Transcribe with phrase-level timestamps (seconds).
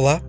[0.00, 0.22] Olá,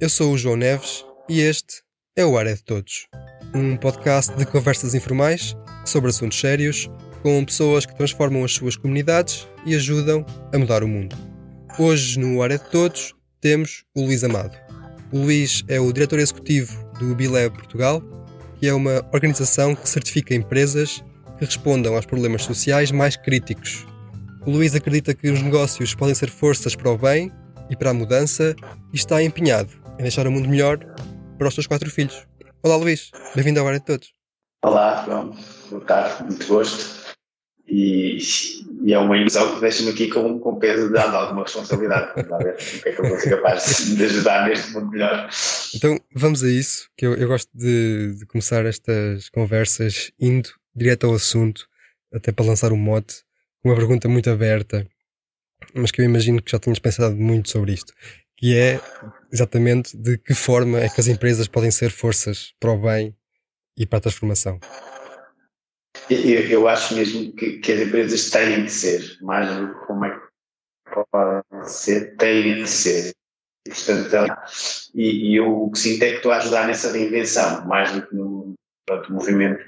[0.00, 1.82] eu sou o João Neves e este
[2.16, 3.06] é o Ar é de Todos,
[3.54, 5.54] um podcast de conversas informais
[5.84, 6.88] sobre assuntos sérios
[7.22, 11.14] com pessoas que transformam as suas comunidades e ajudam a mudar o mundo.
[11.78, 14.56] Hoje no Ar é de Todos temos o Luís Amado.
[15.12, 18.02] O Luís é o diretor executivo do Bileb Portugal,
[18.58, 21.04] que é uma organização que certifica empresas
[21.38, 23.86] que respondam aos problemas sociais mais críticos.
[24.46, 27.30] O Luís acredita que os negócios podem ser forças para o bem
[27.70, 28.54] e para a mudança
[28.92, 30.78] e está empenhado em deixar o mundo melhor
[31.38, 32.26] para os seus quatro filhos.
[32.62, 34.12] Olá Luís, bem-vindo ao Área de Todos.
[34.62, 35.36] Olá, João.
[35.70, 37.00] Boa tarde, muito gosto.
[37.66, 38.18] E,
[38.82, 42.12] e é uma ilusão que deixa-me aqui com, com peso de alguma responsabilidade.
[42.28, 45.30] Vamos ver o que é que eu vou ser capaz de ajudar neste mundo melhor.
[45.74, 51.06] Então vamos a isso, que eu, eu gosto de, de, começar estas conversas indo direto
[51.06, 51.68] ao assunto,
[52.12, 53.22] até para lançar um mote,
[53.64, 54.86] uma pergunta muito aberta
[55.74, 57.92] mas que eu imagino que já tinhas pensado muito sobre isto,
[58.36, 58.80] que é
[59.32, 63.14] exatamente de que forma é que as empresas podem ser forças para o bem
[63.76, 64.58] e para a transformação.
[66.08, 70.04] Eu, eu acho mesmo que, que, as empresas têm de ser, mais do que como
[70.04, 70.20] é que
[71.10, 73.12] podem ser, têm de ser.
[73.64, 74.34] Portanto,
[74.94, 78.06] e, e eu o que sinto é que estou a ajudar nessa reinvenção, mais do
[78.06, 78.54] que no,
[78.90, 79.64] Portanto, o movimento,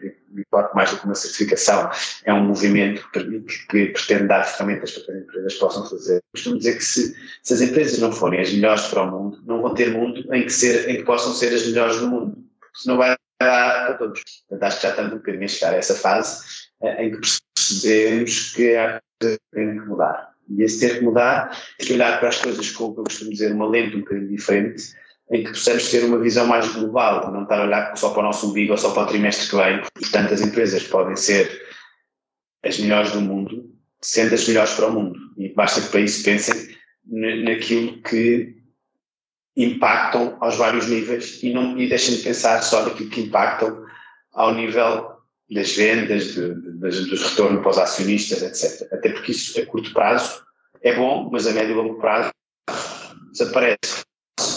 [0.75, 1.89] mais do que uma certificação,
[2.25, 6.21] é um movimento que, pretende dar ferramentas para que as empresas possam fazer.
[6.35, 9.63] Costumo dizer que se, se, as empresas não forem as melhores para o mundo, não
[9.63, 12.37] vão ter mundo em que, ser, em que possam ser as melhores do mundo.
[12.75, 14.21] Senão vai dar para todos.
[14.49, 16.45] Portanto, acho que já estamos um bocadinho a chegar a essa fase
[16.83, 20.33] eh, em que percebemos que há coisas que têm que mudar.
[20.49, 23.53] E esse ter que mudar, tem que olhar para as coisas com, eu costumo dizer,
[23.53, 24.83] uma lente um bocadinho diferente
[25.33, 28.25] em que possamos ter uma visão mais global, não estar a olhar só para o
[28.25, 29.83] nosso umbigo ou só para o trimestre que vem.
[29.95, 31.51] Portanto, as empresas podem ser
[32.63, 35.19] as melhores do mundo, sendo as melhores para o mundo.
[35.39, 36.77] E basta que para isso pensem
[37.45, 38.63] naquilo que
[39.57, 43.87] impactam aos vários níveis e, não, e deixem de pensar só naquilo que impactam
[44.35, 45.13] ao nível
[45.51, 48.87] das vendas, de, de, dos retornos para os acionistas, etc.
[48.93, 50.43] Até porque isso a curto prazo
[50.83, 52.31] é bom, mas a médio e longo prazo
[53.33, 54.03] desaparece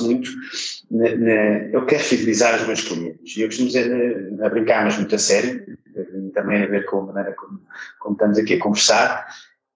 [0.01, 0.29] muito
[0.91, 1.33] na, na,
[1.71, 3.35] eu quero fidelizar os meus clientes.
[3.35, 6.99] E eu costumo dizer, a brincar, mas muito a sério, e também a ver com
[6.99, 7.61] a maneira como,
[7.99, 9.27] como, estamos aqui a conversar,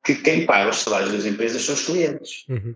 [0.04, 2.46] que quem paga os salários das empresas são os clientes.
[2.50, 2.76] Uhum.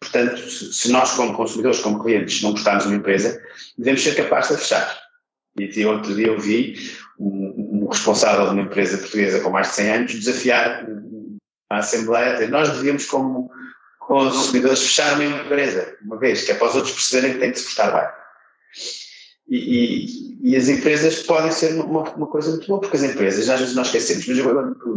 [0.00, 3.40] Portanto, se nós, como consumidores, como clientes, não gostarmos de uma empresa,
[3.76, 4.98] devemos ser capazes de fechar.
[5.58, 6.74] E outro dia eu vi
[7.18, 10.86] um, um, responsável de uma empresa portuguesa com mais de 100 anos desafiar
[11.68, 13.50] a Assembleia, dizer, nós devíamos, como
[14.18, 17.52] os consumidores fecharem uma empresa, uma vez, que é para os outros perceberem que têm
[17.52, 18.20] que se portar bem.
[19.48, 23.48] E, e, e, as empresas podem ser uma, uma, coisa muito boa, porque as empresas,
[23.48, 24.38] às vezes nós esquecemos, mas,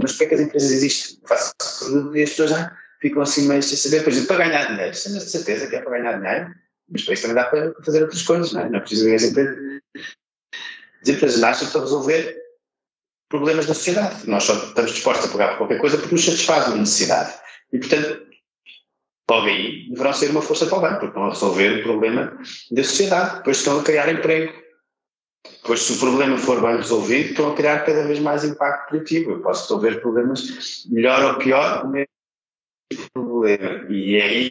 [0.01, 1.17] mas porquê é que as empresas existem?
[2.13, 5.25] E as pessoas já ficam assim meio sem saber, por exemplo, para ganhar dinheiro, temos
[5.25, 6.53] de certeza que é para ganhar dinheiro,
[6.89, 8.69] mas para isso também dá para fazer outras coisas, não é?
[8.69, 9.57] Não é preciso as empresas.
[11.01, 12.37] As empresas nascem para resolver
[13.27, 14.27] problemas da sociedade.
[14.29, 17.33] Nós só estamos dispostos a pagar por qualquer coisa porque nos satisfaz uma necessidade.
[17.73, 18.32] E, portanto,
[19.31, 22.37] aí deverão ser uma força bem, porque estão a resolver o problema
[22.71, 24.61] da sociedade, depois estão a criar emprego.
[25.61, 29.31] Depois, se o problema for bem resolvido, estão a criar cada vez mais impacto positivo.
[29.31, 32.09] Eu posso resolver problemas melhor ou pior, o mesmo
[33.13, 33.85] problema.
[33.89, 34.49] E é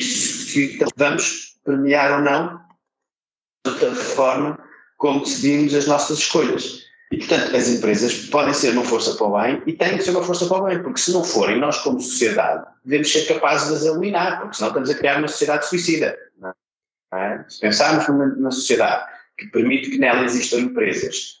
[0.00, 2.60] isso que vamos premiar ou não
[3.64, 4.58] da forma
[4.96, 6.89] como decidimos as nossas escolhas.
[7.10, 10.12] E, portanto, as empresas podem ser uma força para o bem e têm que ser
[10.12, 13.68] uma força para o bem, porque se não forem, nós, como sociedade, devemos ser capazes
[13.68, 16.16] de as eliminar, porque senão estamos a criar uma sociedade suicida.
[17.12, 17.44] É?
[17.48, 19.04] Se pensarmos numa, numa sociedade
[19.36, 21.40] que permite que nela existam empresas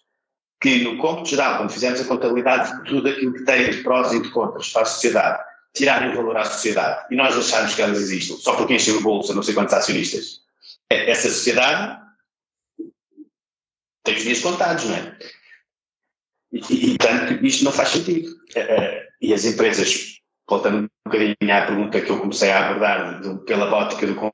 [0.60, 4.12] que, no cômputo geral, quando fizermos a contabilidade de tudo aquilo que tem de prós
[4.12, 7.98] e de contras para a sociedade, tirarem valor à sociedade e nós acharmos que elas
[7.98, 10.40] existem só porque enchem o bolso a não sei quantos acionistas,
[10.90, 12.00] é, essa sociedade
[14.02, 15.16] tem os dias contados, não é?
[16.52, 18.28] E, portanto, isto não faz sentido.
[18.28, 23.38] Uh, e as empresas, voltando um bocadinho à pergunta que eu comecei a abordar de,
[23.44, 24.32] pela ótica do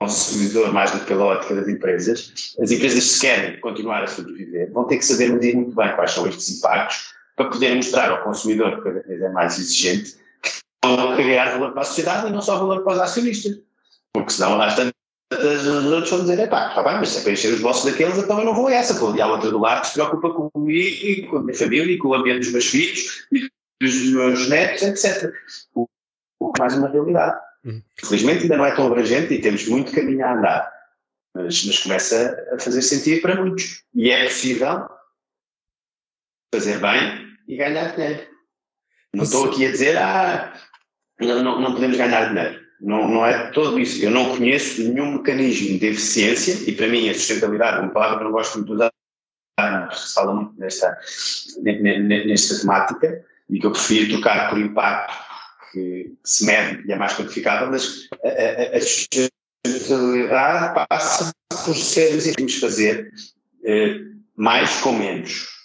[0.00, 4.72] consumidor mais do que pela ótica das empresas, as empresas se querem continuar a sobreviver,
[4.72, 8.24] vão ter que saber medir muito bem quais são estes impactos para poderem mostrar ao
[8.24, 10.50] consumidor, que cada vez é mais exigente, que
[10.82, 13.60] vão criar valor para a sociedade e não só valor para os acionistas.
[14.12, 14.90] Porque senão lá estão
[15.32, 18.18] os outros vão dizer, pá, está bem, mas se é para encher os bolsos daqueles,
[18.18, 18.98] então eu não vou a essa.
[18.98, 19.14] Pô.
[19.14, 21.98] E há outra do lado que se preocupa comigo e com a minha família e
[21.98, 23.48] com o ambiente dos meus filhos e
[23.80, 25.32] dos meus netos, etc.
[25.74, 25.88] O,
[26.40, 27.38] o mais uma realidade.
[27.64, 27.82] Uhum.
[27.96, 30.72] Felizmente ainda não é tão abrangente e temos muito caminho a andar,
[31.34, 33.84] mas, mas começa a fazer sentido para muitos.
[33.94, 34.88] E é possível
[36.52, 38.26] fazer bem e ganhar dinheiro.
[39.14, 40.52] Não estou aqui a dizer, ah,
[41.20, 44.02] não, não, não podemos ganhar dinheiro Não, não é todo isso.
[44.02, 48.18] Eu não conheço nenhum mecanismo de eficiência, e para mim a sustentabilidade é uma palavra
[48.18, 48.90] que não gosto muito de usar,
[49.92, 50.98] se fala muito nesta,
[51.62, 55.30] nesta temática, e que eu prefiro trocar por impacto
[55.72, 61.32] que se mede e é mais quantificável, mas a, a, a sustentabilidade passa
[61.64, 63.12] por sermos e temos fazer
[63.64, 64.00] eh,
[64.36, 65.59] mais com menos.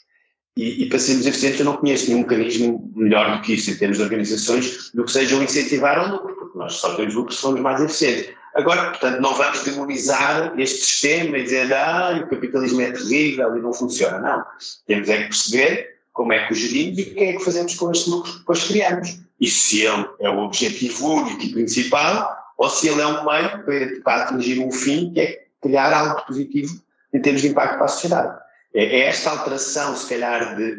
[0.57, 3.75] E, e, para sermos eficientes, eu não conheço nenhum mecanismo melhor do que isso em
[3.75, 7.33] termos de organizações do que seja o incentivar ao lucro, porque nós só temos lucro
[7.33, 8.33] se formos mais eficientes.
[8.53, 13.61] Agora, portanto, não vamos demonizar este sistema e dizer, ah, o capitalismo é terrível e
[13.61, 14.17] não funciona.
[14.19, 14.45] Não.
[14.87, 17.75] Temos é que perceber como é que o gerimos e o que é que fazemos
[17.75, 19.19] com este lucro que depois criamos.
[19.41, 23.65] E se ele é o objetivo único e principal, ou se ele é um meio
[23.65, 26.79] para, para atingir um fim que é criar algo positivo
[27.13, 28.44] em termos de impacto para a sociedade.
[28.75, 30.75] É, é esta alteração, se calhar, de,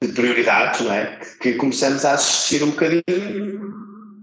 [0.00, 1.18] de prioridades, não é?
[1.40, 3.74] Que, começamos a assistir um bocadinho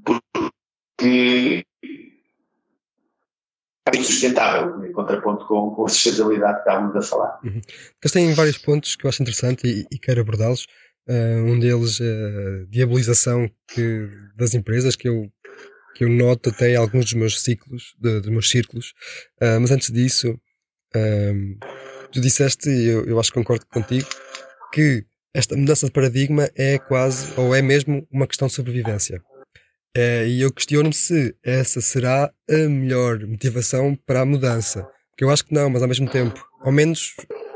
[0.06, 1.66] porque
[3.94, 7.40] é insustentável, em contraponto com, com a sustentabilidade que estávamos a falar.
[7.44, 7.62] Uhum.
[8.02, 10.66] Eles têm vários pontos que eu acho interessante e, e quero abordá-los.
[11.10, 15.30] Uh, um deles a diabolização que, das empresas, que eu,
[15.96, 18.94] que eu noto até em alguns dos meus ciclos, de, dos meus círculos.
[19.42, 20.40] Uh, mas antes disso,
[20.96, 21.58] um,
[22.12, 24.08] tu disseste, e eu, eu acho que concordo contigo,
[24.72, 29.22] que esta mudança de paradigma é quase, ou é mesmo, uma questão de sobrevivência.
[29.96, 34.88] É, e eu questiono-me se essa será a melhor motivação para a mudança.
[35.10, 37.16] Porque eu acho que não, mas ao mesmo tempo, ao menos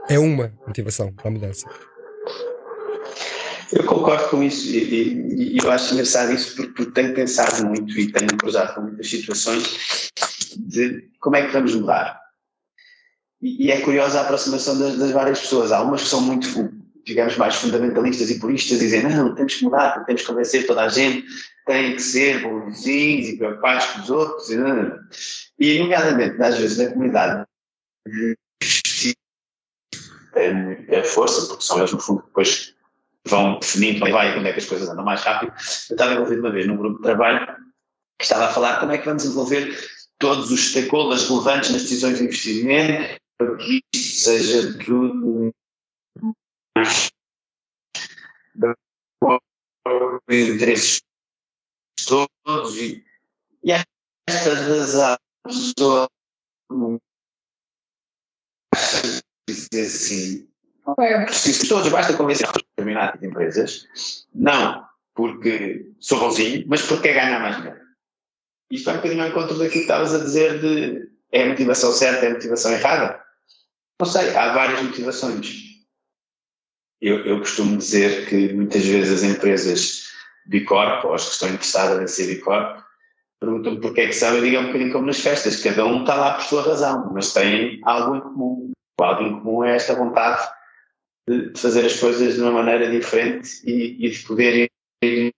[0.09, 1.67] é uma motivação para a mudança.
[3.71, 7.97] Eu concordo com isso e, e, eu acho engraçado isso porque, porque tenho pensado muito
[7.99, 10.11] e tenho cruzado com muitas situações
[10.57, 12.24] de como é que vamos mudar.
[13.45, 15.71] E, é curiosa a aproximação das, das, várias pessoas.
[15.71, 16.47] Há umas que são muito,
[17.05, 20.89] digamos, mais fundamentalistas e puristas, dizem, não, temos que mudar, temos que convencer toda a
[20.89, 21.27] gente,
[21.67, 24.49] tem que ser bonzinhos e preocupados com os outros.
[24.49, 24.99] E, não, não.
[25.59, 27.45] e nomeadamente, às vezes, na comunidade,
[30.33, 32.73] tem a força, porque são eles, no fundo, que depois
[33.27, 35.53] vão definindo onde vai onde é que as coisas andam mais rápido.
[35.89, 37.45] Eu estava envolvido uma vez num grupo de trabalho
[38.17, 39.77] que estava a falar como é que vamos envolver
[40.17, 45.53] todos os stakeholders relevantes nas decisões de investimento para que isto seja tudo
[50.27, 51.01] de interesses
[52.07, 53.03] todos e,
[53.63, 56.09] e esta razão pessoa
[59.47, 60.55] dizer assim
[60.85, 63.87] não é preciso todos, basta convencer determinadas empresas,
[64.33, 64.85] não
[65.15, 67.79] porque sou bonzinho, mas porque quer ganhar mais dinheiro.
[68.69, 71.91] Isto é um bocadinho ao encontro daquilo que estavas a dizer de é a motivação
[71.91, 73.24] certa, é a motivação errada.
[73.99, 75.63] Não sei, há várias motivações.
[77.01, 80.05] Eu, eu costumo dizer que muitas vezes as empresas
[80.45, 82.83] Bicorp, ou as que estão interessadas em ser Bicorp,
[83.39, 86.33] perguntam-me porque é que sabem, digo um bocadinho como nas festas, cada um está lá
[86.33, 88.71] por sua razão, mas tem algo em comum.
[88.99, 90.41] O algo em comum é esta vontade
[91.27, 94.69] de fazer as coisas de uma maneira diferente e, e de poder
[95.03, 95.33] ir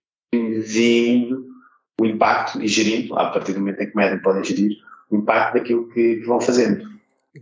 [2.00, 4.78] o impacto e gerindo, a partir do momento em que medem, podem gerir
[5.10, 6.88] o impacto daquilo que, que vão fazendo.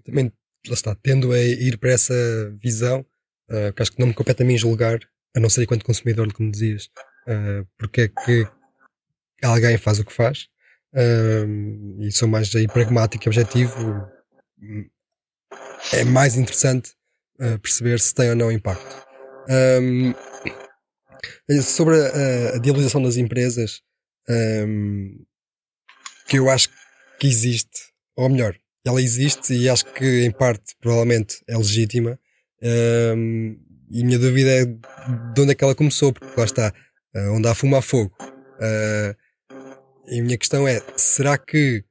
[0.04, 0.32] Também
[0.68, 2.14] lá está, tendo a ir para essa
[2.62, 3.04] visão,
[3.50, 4.98] uh, que acho que não me compete a mim julgar,
[5.34, 6.86] a não ser enquanto consumidor, como dizias,
[7.26, 8.46] uh, porque é que
[9.42, 10.48] alguém faz o que faz,
[10.94, 14.08] uh, e sou mais aí pragmático e objetivo,
[15.92, 16.92] é mais interessante
[17.40, 19.06] uh, perceber se tem ou não impacto.
[19.48, 20.14] Um,
[21.62, 23.80] sobre a, a das empresas,
[24.28, 25.24] um,
[26.26, 26.68] que eu acho
[27.18, 28.56] que existe, ou melhor,
[28.88, 32.18] ela existe e acho que em parte provavelmente é legítima.
[32.62, 33.58] Um,
[33.90, 36.72] e a minha dúvida é de onde é que ela começou, porque lá está,
[37.14, 38.14] uh, onde há fumo há fogo.
[38.20, 39.14] Uh,
[40.08, 41.84] e a minha questão é: será que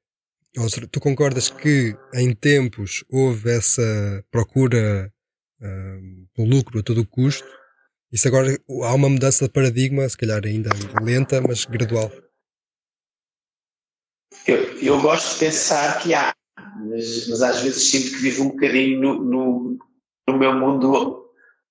[0.57, 5.11] ou tu concordas que em tempos houve essa procura
[5.61, 7.47] uh, pelo lucro a todo custo?
[8.11, 10.69] Isso agora há uma mudança de paradigma, se calhar ainda
[11.01, 12.09] lenta, mas gradual.
[14.47, 16.33] Eu, eu gosto de pensar que há,
[16.75, 19.79] mas, mas às vezes sinto que vivo um bocadinho no, no,
[20.27, 21.25] no meu mundo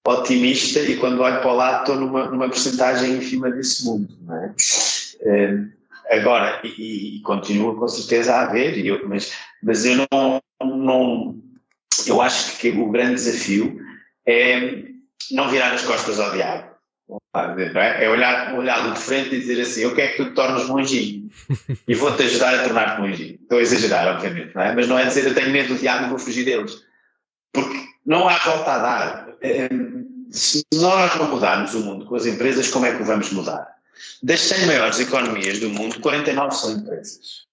[0.06, 4.08] otimista e quando olho para o lado estou numa, numa porcentagem ínfima desse mundo.
[4.30, 5.56] É?
[5.56, 5.73] Uh,
[6.11, 9.32] agora, e, e, continua com certeza a haver, eu, mas,
[9.62, 11.37] mas eu não, não.
[12.06, 13.80] Eu acho que o grande desafio
[14.26, 14.84] é
[15.30, 16.74] não virar as costas ao diabo.
[17.34, 18.04] É?
[18.04, 21.30] é olhar, olhar de frente e dizer assim: Eu quero que tu te tornes monjinho
[21.87, 23.38] e vou-te ajudar a tornar-te monjinho.
[23.42, 24.75] Estou a exagerar, obviamente, não é?
[24.75, 26.82] mas não é dizer eu tenho medo do diabo e vou fugir deles.
[27.52, 29.28] Porque não há volta a dar.
[29.42, 29.68] Eh,
[30.30, 33.75] se nós não mudarmos o mundo com as empresas, como é que o vamos mudar?
[34.23, 37.44] Das 100 maiores economias do mundo, 49 são empresas.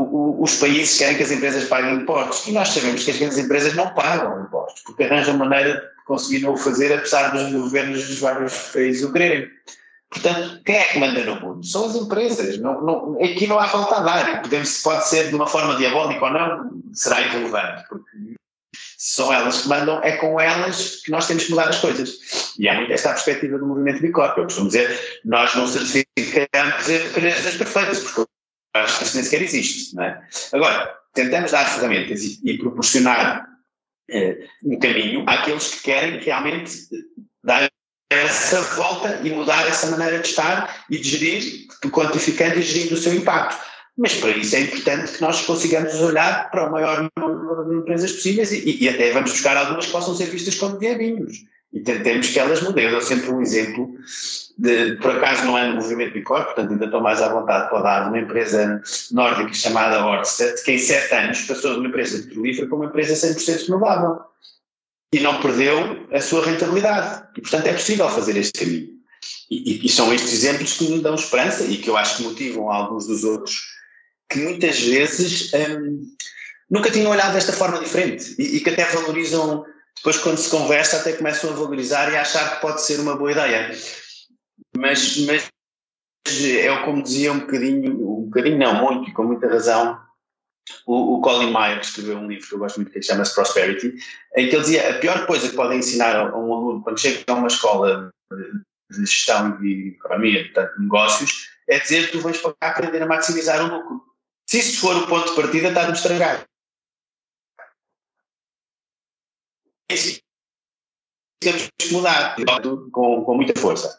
[0.00, 3.18] O, o, os países querem que as empresas paguem impostos e nós sabemos que as
[3.18, 7.52] grandes empresas não pagam impostos, porque arranjam maneira de conseguir não o fazer, apesar dos
[7.52, 9.50] governos dos vários países o quererem.
[10.08, 11.66] Portanto, quem é que manda no mundo?
[11.66, 12.58] São as empresas.
[12.58, 14.42] Não, não, aqui não há falta a dar.
[14.42, 18.36] Podemos, pode ser de uma forma diabólica ou não, será irrelevante, porque
[18.96, 22.54] são elas que mandam, é com elas que nós temos que mudar as coisas.
[22.58, 24.38] E há muito esta perspectiva do movimento Bicorp.
[24.38, 28.30] Eu costumo dizer, nós não certificamos empresas perfeitas, porque
[28.74, 30.00] acho que isso nem sequer existe.
[30.00, 30.22] É?
[30.52, 33.55] Agora, tentamos dar ferramentas e, e proporcionar
[34.64, 36.72] um caminho àqueles que querem realmente
[37.44, 37.70] dar
[38.10, 42.98] essa volta e mudar essa maneira de estar e de gerir, quantificando e gerindo o
[42.98, 43.56] seu impacto.
[43.98, 48.12] Mas para isso é importante que nós consigamos olhar para o maior número de empresas
[48.12, 51.38] possíveis e, e até vamos buscar algumas que possam ser vistas como diabinhos.
[51.76, 52.86] E tentemos que elas mudem.
[52.86, 53.94] Eu dou sempre um exemplo
[54.56, 57.82] de, por acaso não é no movimento Bicor, portanto ainda estou mais à vontade para
[57.82, 62.66] dar, uma empresa nórdica chamada Orsted, que em sete anos passou de uma empresa petrolífera
[62.66, 64.20] para uma empresa 100% renovável.
[65.12, 67.24] E não perdeu a sua rentabilidade.
[67.36, 68.96] E portanto é possível fazer este caminho.
[69.50, 72.22] E, e, e são estes exemplos que me dão esperança e que eu acho que
[72.22, 73.76] motivam alguns dos outros
[74.30, 76.02] que muitas vezes hum,
[76.70, 79.64] nunca tinham olhado desta forma diferente e, e, que até valorizam,
[79.96, 83.16] depois quando se conversa, até começam a valorizar e a achar que pode ser uma
[83.16, 83.70] boa ideia.
[84.76, 85.50] Mas, mas
[86.44, 89.98] é como dizia um bocadinho, um bocadinho não, muito, e com muita razão,
[90.86, 93.94] o, o Colin Mayer, que escreveu um livro que eu gosto muito, que chama-se Prosperity,
[94.36, 97.22] em que ele dizia a pior coisa que podem ensinar a um aluno quando chega
[97.28, 98.10] a uma escola
[98.90, 103.06] de gestão e economia, portanto, negócios, é dizer que tu vais para cá aprender a
[103.06, 104.04] maximizar o lucro.
[104.48, 106.44] Se isso for o ponto de partida, está-me estragar.
[109.88, 112.36] Temos que mudar
[112.92, 113.96] com, com muita força.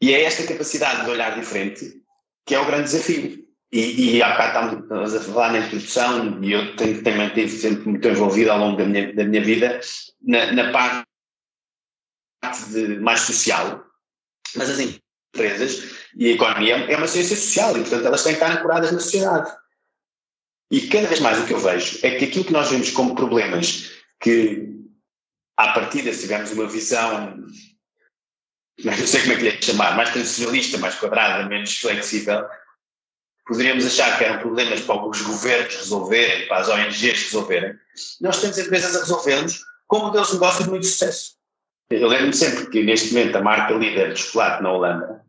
[0.00, 2.02] E é esta capacidade de olhar diferente
[2.44, 3.46] que é o grande desafio.
[3.70, 7.88] E, e há bocado estamos a falar na introdução, e eu tenho, tenho mantido sempre
[7.88, 9.80] muito envolvido ao longo da minha, da minha vida
[10.20, 11.06] na, na parte
[12.70, 13.82] de, mais social,
[14.54, 18.42] mas as empresas e a economia é uma ciência social e, portanto, elas têm que
[18.42, 19.50] estar ancoradas na sociedade.
[20.70, 23.14] E cada vez mais o que eu vejo é que aquilo que nós vemos como
[23.14, 24.80] problemas que,
[25.58, 27.36] à partida, se tivermos uma visão,
[28.82, 32.46] não sei como é que lhe é chamar, mais tradicionalista, mais quadrada, menos flexível,
[33.46, 37.74] poderíamos achar que eram problemas para os governos resolverem, para as ONGs resolverem.
[38.20, 41.36] Nós temos empresas a resolvê-los com modelos de negócio de muito sucesso.
[41.90, 45.24] Eu lembro-me sempre que, neste momento, a marca líder de chocolate na Holanda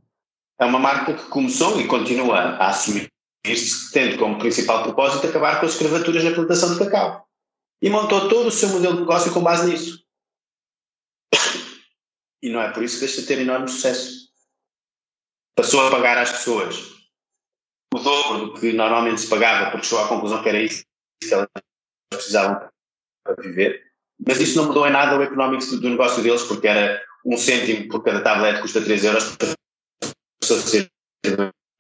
[0.60, 5.66] é uma marca que começou e continua a assumir-se, tendo como principal propósito acabar com
[5.66, 7.28] as escravaturas na plantação de cacau.
[7.84, 10.08] E montou todo o seu modelo de negócio com base nisso.
[12.42, 14.32] E não é por isso que deixa de ter enorme sucesso.
[15.54, 16.78] Passou a pagar às pessoas
[17.94, 20.86] o dobro do que normalmente se pagava, porque chegou à conclusão que era isso
[21.22, 21.50] que elas
[22.10, 22.72] precisavam
[23.22, 23.94] para viver.
[24.26, 27.90] Mas isso não mudou em nada o económico do negócio deles, porque era um cêntimo
[27.90, 29.38] por cada tablet custa 3 euros,
[30.40, 30.90] passou a ser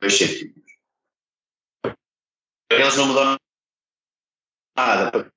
[0.01, 0.63] 2 cêntimos.
[2.69, 3.37] Eles não mudaram
[4.75, 5.31] nada,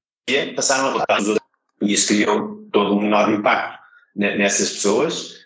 [0.55, 1.47] passaram a votar os outros.
[1.83, 3.79] E isso criou todo um enorme impacto
[4.15, 5.37] nessas pessoas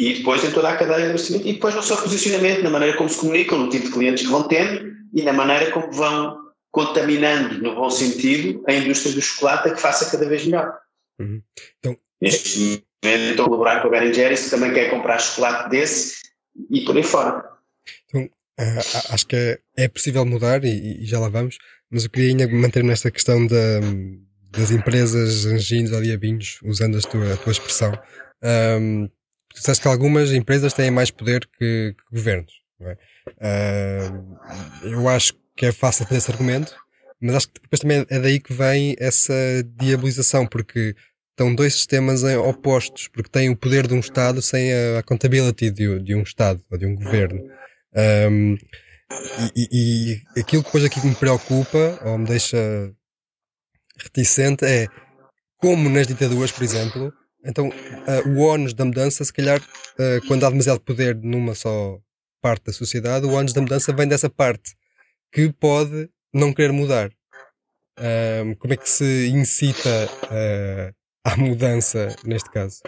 [0.00, 2.96] e depois em toda a cadeia de abastecimento e depois no seu posicionamento, na maneira
[2.96, 6.44] como se comunicam, no tipo de clientes que vão tendo e na maneira como vão
[6.72, 10.76] contaminando, no bom sentido, a indústria do chocolate a que faça cada vez melhor.
[11.20, 11.40] Uhum.
[11.78, 15.70] Então, Neste momento estou a colaborar com a Ben Jerry's que também quer comprar chocolate
[15.70, 16.16] desse
[16.70, 17.44] e por aí fora.
[18.08, 21.58] Então, uh, acho que é, é possível mudar e, e, já lá vamos,
[21.94, 23.80] mas eu queria ainda manter-me nesta questão da,
[24.50, 27.96] das empresas anjinhos ou diabinhos, usando a tua, a tua expressão.
[28.42, 29.06] Um,
[29.48, 32.52] tu disseste que algumas empresas têm mais poder que, que governos.
[33.40, 34.10] É?
[34.82, 36.74] Eu acho que é fácil fazer esse argumento,
[37.20, 39.32] mas acho que depois também é daí que vem essa
[39.78, 40.96] diabolização, porque
[41.30, 46.00] estão dois sistemas opostos, porque têm o poder de um Estado sem a accountability de,
[46.00, 47.40] de um Estado ou de um governo.
[47.94, 48.56] Um,
[49.54, 49.68] e,
[50.34, 52.92] e, aquilo que depois aqui que me preocupa ou me deixa
[53.96, 54.86] reticente é
[55.58, 57.12] como nas ditaduras, por exemplo,
[57.44, 61.98] então uh, o ónus da mudança, se calhar, uh, quando há demasiado poder numa só
[62.40, 64.74] parte da sociedade, o ónus da mudança vem dessa parte
[65.32, 67.10] que pode não querer mudar.
[67.98, 70.94] Um, como é que se incita uh,
[71.24, 72.80] à mudança neste caso?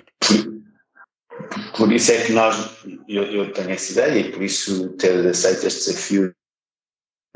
[1.77, 5.67] Por isso é que nós, eu, eu tenho essa ideia e por isso ter aceito
[5.67, 6.35] este desafio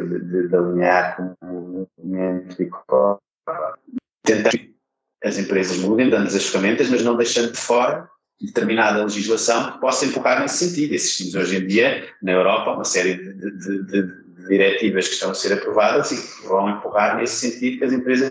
[0.00, 2.70] de, de, alinhar com o movimento e
[4.24, 4.50] tentar
[5.22, 8.08] as empresas mudem, dando-lhes as ferramentas, mas não deixando de fora
[8.40, 10.94] determinada legislação que possa empurrar nesse sentido.
[10.94, 15.30] Existimos hoje em dia, na Europa, uma série de, de, de, de diretivas que estão
[15.30, 18.30] a ser aprovadas e que vão empurrar nesse sentido que as empresas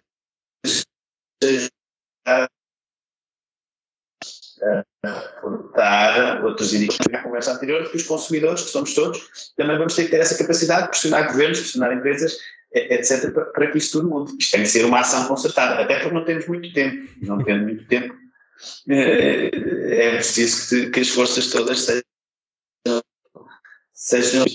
[5.42, 10.06] portar outros indicadores na conversa anterior, que os consumidores, que somos todos, também vamos ter
[10.06, 12.38] que ter essa capacidade de pressionar governos, pressionar empresas,
[12.74, 14.36] etc., para, que isso tudo mude.
[14.40, 17.10] Isto tem que ser uma ação concertada, até porque não temos muito tempo.
[17.22, 18.14] Não tendo muito tempo,
[18.90, 22.04] é, é preciso que, que, as forças todas sejam.
[23.94, 24.46] sejam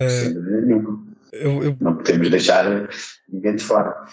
[0.00, 2.88] uh, eu, eu, não podemos deixar
[3.28, 4.06] ninguém de fora.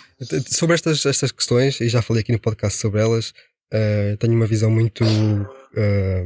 [0.47, 3.33] Sobre estas, estas questões, e já falei aqui no podcast sobre elas,
[3.73, 5.03] uh, tenho uma visão muito.
[5.03, 6.25] Uh,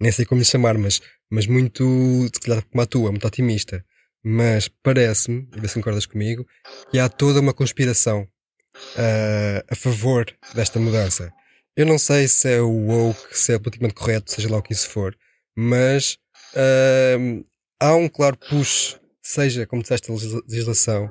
[0.00, 1.84] nem sei como lhe chamar, mas, mas muito,
[2.32, 3.84] se calhar como a tua, muito otimista.
[4.22, 6.46] Mas parece-me, e vê se concordas comigo,
[6.90, 11.32] que há toda uma conspiração uh, a favor desta mudança.
[11.76, 14.72] Eu não sei se é o woke, se é politicamente correto, seja lá o que
[14.72, 15.16] isso for,
[15.56, 16.18] mas
[16.54, 17.44] uh,
[17.80, 20.14] há um claro push, seja, como disseste, a
[20.48, 21.10] legislação,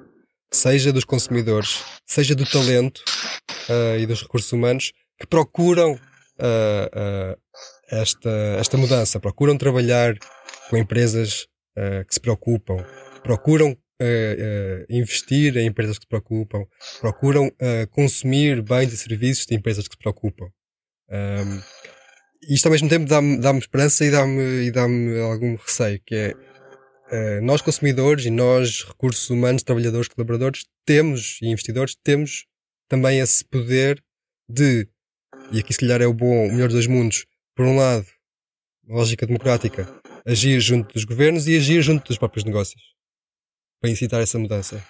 [0.55, 3.03] seja dos consumidores, seja do talento
[3.69, 7.38] uh, e dos recursos humanos, que procuram uh,
[7.89, 8.29] esta,
[8.60, 10.15] esta mudança, procuram trabalhar
[10.69, 11.48] com empresas
[12.07, 12.77] que se preocupam,
[13.24, 13.75] procuram
[14.89, 16.65] investir em empresas que se preocupam,
[17.01, 17.51] procuram
[17.91, 20.45] consumir bens e serviços de empresas que se preocupam.
[21.10, 21.62] Um,
[22.50, 24.81] isto ao mesmo tempo dá-me dá esperança e dá-me dá
[25.24, 26.52] algum receio, que é uh,
[27.41, 32.45] nós consumidores e nós recursos humanos, trabalhadores, colaboradores, temos, e investidores, temos
[32.88, 34.03] também esse poder
[34.48, 34.88] de,
[35.51, 38.05] e aqui se calhar é o bom, o melhor dos mundos, por um lado,
[38.88, 39.88] lógica democrática,
[40.25, 42.81] agir junto dos governos e agir junto dos próprios negócios,
[43.79, 44.83] para incitar essa mudança.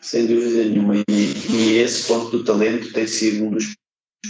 [0.00, 3.76] Sem dúvida nenhuma, e, e esse ponto do talento tem sido um dos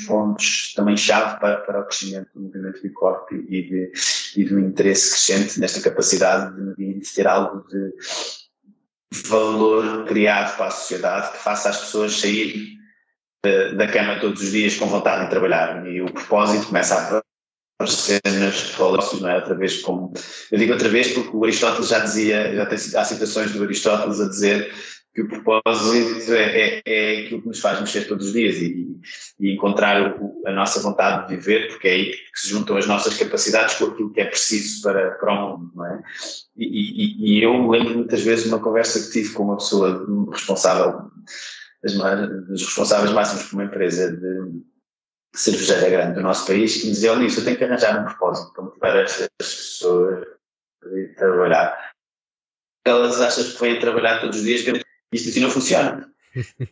[0.04, 3.92] pontos também chave para, para o crescimento do movimento do corpo e, de,
[4.36, 7.94] e do interesse crescente nesta capacidade de, de ter algo de
[9.28, 12.76] valor criado para a sociedade que faça as pessoas sair
[13.76, 15.86] da cama todos os dias com vontade de trabalhar.
[15.86, 17.22] E o propósito começa a
[17.78, 19.36] aparecer nas escolas, não é?
[19.36, 20.12] Outra vez como,
[20.50, 24.20] eu digo outra vez porque o Aristóteles já dizia, já tem, há citações do Aristóteles
[24.20, 24.74] a dizer
[25.16, 29.00] que o propósito é, é, é aquilo que nos faz mexer todos os dias e,
[29.40, 32.86] e encontrar o, a nossa vontade de viver, porque é aí que se juntam as
[32.86, 36.02] nossas capacidades com aquilo que é preciso para, para o mundo, não é?
[36.54, 40.06] E, e, e eu lembro muitas vezes de uma conversa que tive com uma pessoa
[40.30, 41.10] responsável,
[41.82, 41.94] das,
[42.48, 44.62] dos responsáveis máximos por uma empresa de
[45.34, 48.04] cervejeira grande do nosso país, que me dizia, olha isso, eu tenho que arranjar um
[48.04, 50.26] propósito para motivar estas pessoas
[50.84, 51.92] a trabalhar.
[52.84, 54.62] Elas acham que vêm trabalhar todos os dias
[55.12, 56.08] isto assim não funciona.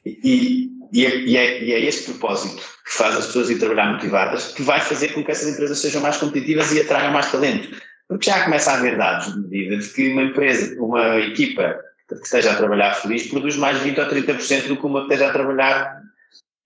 [0.05, 3.93] E, e, é, e, é, e, é, este propósito que faz as pessoas ir trabalhar
[3.93, 7.71] motivadas que vai fazer com que essas empresas sejam mais competitivas e atraiam mais talento.
[8.09, 12.15] Porque já começa a haver dados de medida de que uma empresa, uma equipa que
[12.17, 15.33] esteja a trabalhar feliz produz mais 20 ou 30% do que uma que esteja a
[15.33, 16.03] trabalhar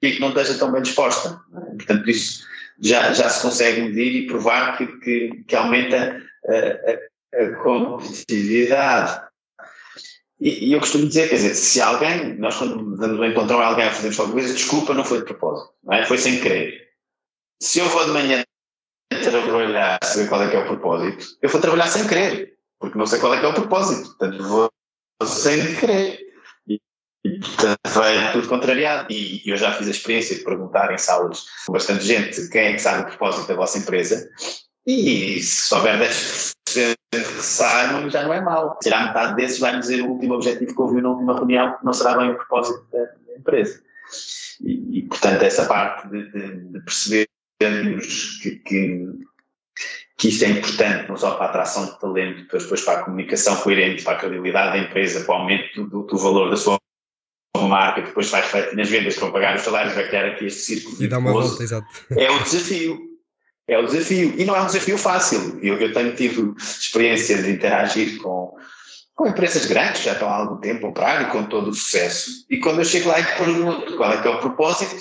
[0.02, 1.40] e que não esteja tão bem disposta.
[1.50, 2.44] Portanto, isso
[2.80, 9.27] já, já se consegue medir e provar que, que, que aumenta a, a, a competitividade.
[10.40, 13.66] E, e, eu costumo dizer, quer dizer, se alguém, nós quando damos um encontro a
[13.66, 16.04] alguém a fazermos qualquer coisa, desculpa, não foi de propósito, é?
[16.04, 16.88] foi sem querer.
[17.60, 18.44] Se eu vou de manhã
[19.22, 23.06] trabalhar, saber qual é que é o propósito, eu vou trabalhar sem querer, porque não
[23.06, 24.70] sei qual é que é o propósito, portanto vou
[25.24, 26.20] sem querer.
[26.68, 26.80] E,
[27.24, 29.12] e portanto vai tudo contrariado.
[29.12, 32.66] E, e eu já fiz a experiência de perguntar em salas com bastante gente quem
[32.66, 34.30] é que sabe o propósito da vossa empresa,
[34.86, 36.52] e se souber 10%
[37.10, 38.78] que saibam, já não é mal.
[38.82, 41.92] Será metade desses vai dizer o último objetivo que ouviu na última reunião, que não
[41.92, 43.06] será bem o propósito da,
[43.38, 43.80] empresa.
[44.60, 49.08] E, e, portanto, essa parte de, de, de percebermos que, que,
[50.16, 53.04] que isto é importante, não só para a atração de talento, mas depois para a
[53.04, 56.78] comunicação coerente, para a credibilidade da empresa, para o aumento do, do valor da sua
[57.56, 60.60] marca, que depois vai refletir nas vendas, para pagar os salários, vai criar aqui este
[60.60, 61.02] círculo.
[61.02, 61.86] E dá uma volta, exato.
[62.10, 63.07] É o desafio.
[63.68, 64.34] É o desafio.
[64.36, 65.58] E não é um desafio fácil.
[65.62, 68.56] Eu, eu tenho tido experiência de interagir com,
[69.14, 72.46] com empresas grandes, já estão há algum tempo a operar e com todo o sucesso.
[72.48, 74.96] E quando eu chego lá e pergunto qual é que é o propósito,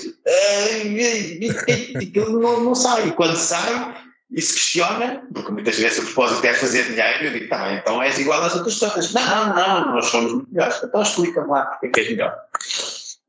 [1.96, 3.08] aquilo não, não sai.
[3.08, 3.96] E quando sai
[4.30, 8.04] e se questiona, porque muitas vezes o propósito é fazer dinheiro, eu digo, tá, então
[8.04, 9.14] és igual às outras pessoas.
[9.14, 10.84] Não, não, nós somos melhores.
[10.84, 12.36] Então explica-me lá porque é que és melhor.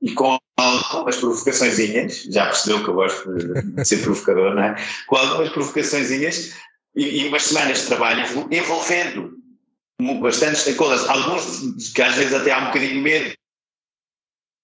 [0.00, 4.76] E com algumas provocaçõezinhas, já percebeu que eu gosto de, ser provocador, não é?
[5.06, 6.54] Com algumas provocaçõezinhas
[6.94, 9.38] e, e umas semanas de trabalho envolvendo
[10.20, 13.34] bastantes stakeholders, alguns que às vezes até há um bocadinho medo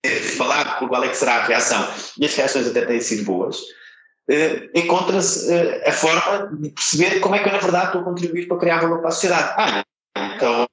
[0.04, 1.82] de falar por qual é que será a reação.
[2.18, 3.58] E as reações até têm sido boas.
[3.58, 8.04] uh, encontra-se uh, a forma de perceber como é que eu, na verdade, estou a
[8.04, 9.54] contribuir para criar valor para a sociedade.
[9.56, 9.84] Ah,
[10.36, 10.66] então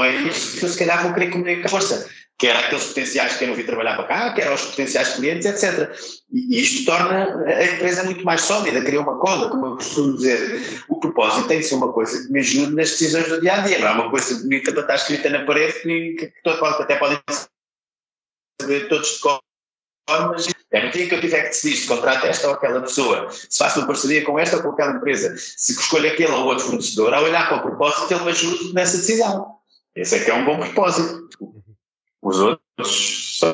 [0.00, 2.08] é isso que eu, se calhar, vou querer comunicar força.
[2.36, 5.94] Quer aqueles potenciais que querem vir trabalhar para cá, quer aos potenciais clientes, etc.
[6.32, 10.84] E isto torna a empresa muito mais sólida, cria uma cola, como eu costumo dizer.
[10.88, 13.60] O propósito tem de ser uma coisa que me ajude nas decisões do dia a
[13.60, 16.96] dia, não é uma coisa bonita para estar escrita na parede que, que, que até
[16.96, 17.20] podem
[18.60, 19.40] saber todos de cor
[20.08, 23.30] mas é no dia que eu tiver que decidir se contrato esta ou aquela pessoa,
[23.30, 26.66] se faço uma parceria com esta ou com aquela empresa, se escolho aquele ou outro
[26.66, 29.54] fornecedor, ao olhar para o propósito, ele me ajuda nessa decisão.
[29.94, 31.28] Esse é que é um bom propósito.
[32.24, 33.52] Os outros são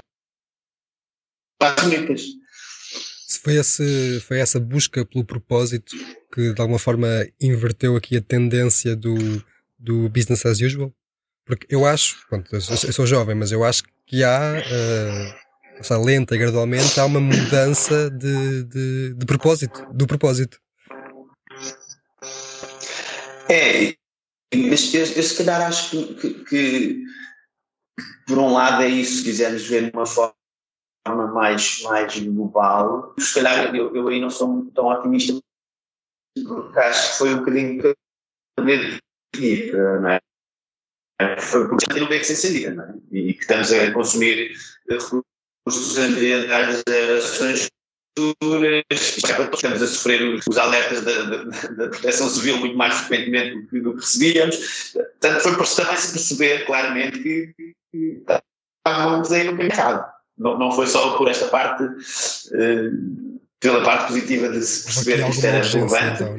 [1.60, 2.22] bonitas.
[3.42, 5.96] Foi, esse, foi essa busca pelo propósito
[6.32, 7.08] que de alguma forma
[7.40, 9.16] inverteu aqui a tendência do,
[9.78, 10.92] do business as usual?
[11.44, 15.50] Porque eu acho, pronto, eu, sou jovem, mas eu acho que há uh,
[15.82, 20.60] seja, lenta e gradualmente, há uma mudança de, de, de propósito, do propósito.
[23.48, 23.94] É,
[24.54, 27.04] mas eu, eu se calhar acho que, que, que,
[28.26, 30.34] por um lado é isso, se quisermos ver de uma forma
[31.32, 35.38] mais, mais global, se calhar eu, eu aí não sou tão otimista,
[36.46, 37.82] porque acho que foi um bocadinho
[39.34, 40.20] que não é?
[41.40, 42.94] Foi porque não veio que se acendia, não é?
[43.12, 44.56] E que estamos a consumir
[44.88, 45.22] recursos
[45.66, 47.70] os ambientais das futuras,
[49.54, 53.80] estamos a sofrer os alertas da, da, da, proteção civil muito mais frequentemente do que,
[53.80, 54.56] do que recebíamos.
[54.92, 55.52] Portanto, foi
[55.84, 57.54] também se perceber claramente que,
[57.92, 58.22] que
[58.78, 60.12] estávamos aí no errado.
[60.38, 65.30] Não, não foi só por esta parte, uh, pela parte positiva de se perceber que
[65.30, 66.22] isto era relevante.
[66.22, 66.36] Então,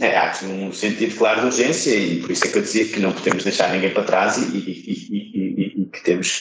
[0.00, 2.86] é, há aqui um sentido claro de urgência e por isso é que eu dizia
[2.86, 6.40] que não podemos deixar ninguém para trás e, e, e, e que temos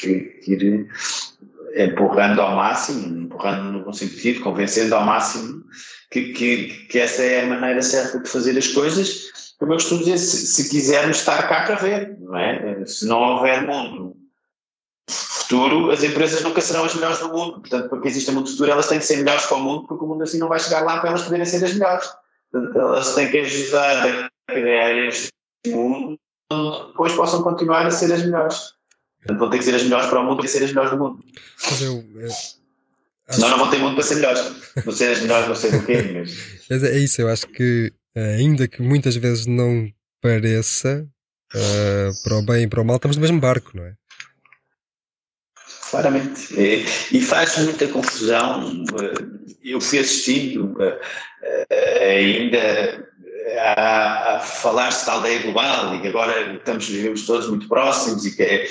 [0.00, 0.88] que, ir
[1.76, 5.64] empurrando ao máximo, empurrando no bom sentido, convencendo ao máximo
[6.10, 9.54] que, que, que, essa é a maneira certa de fazer as coisas.
[9.58, 12.84] Como eu costumo dizer, se, se quisermos estar cá para ver, não é?
[12.86, 14.16] Se não houver mundo
[15.46, 17.60] futuro, as empresas nunca serão as melhores do mundo.
[17.60, 20.04] Portanto, para que exista mundo futuro, elas têm que ser melhores para o mundo, porque
[20.04, 22.08] o mundo assim não vai chegar lá para elas poderem ser as melhores.
[22.50, 25.30] Portanto, elas têm que ajudar a criar este
[25.68, 26.18] mundo,
[26.88, 28.75] depois possam continuar a ser as melhores.
[29.26, 30.98] Portanto, vão ter que ser as melhores para o mundo e ser as melhores do
[30.98, 31.24] mundo.
[31.68, 32.30] Mas eu, eu
[33.28, 34.40] Senão não vão ter mundo para ser melhores.
[34.84, 36.02] Não ser as melhores, não sei do quê.
[36.14, 36.36] Mas...
[36.70, 39.90] mas é isso, eu acho que, ainda que muitas vezes não
[40.22, 41.06] pareça,
[41.54, 43.94] uh, para o bem e para o mal, estamos no mesmo barco, não é?
[45.90, 46.54] Claramente.
[46.54, 48.84] E, e faz muita confusão.
[49.62, 50.76] Eu fui assistindo
[51.70, 53.08] ainda
[53.54, 58.42] a, a falar-se da aldeia global e agora estamos, vivemos todos muito próximos e que
[58.42, 58.66] é,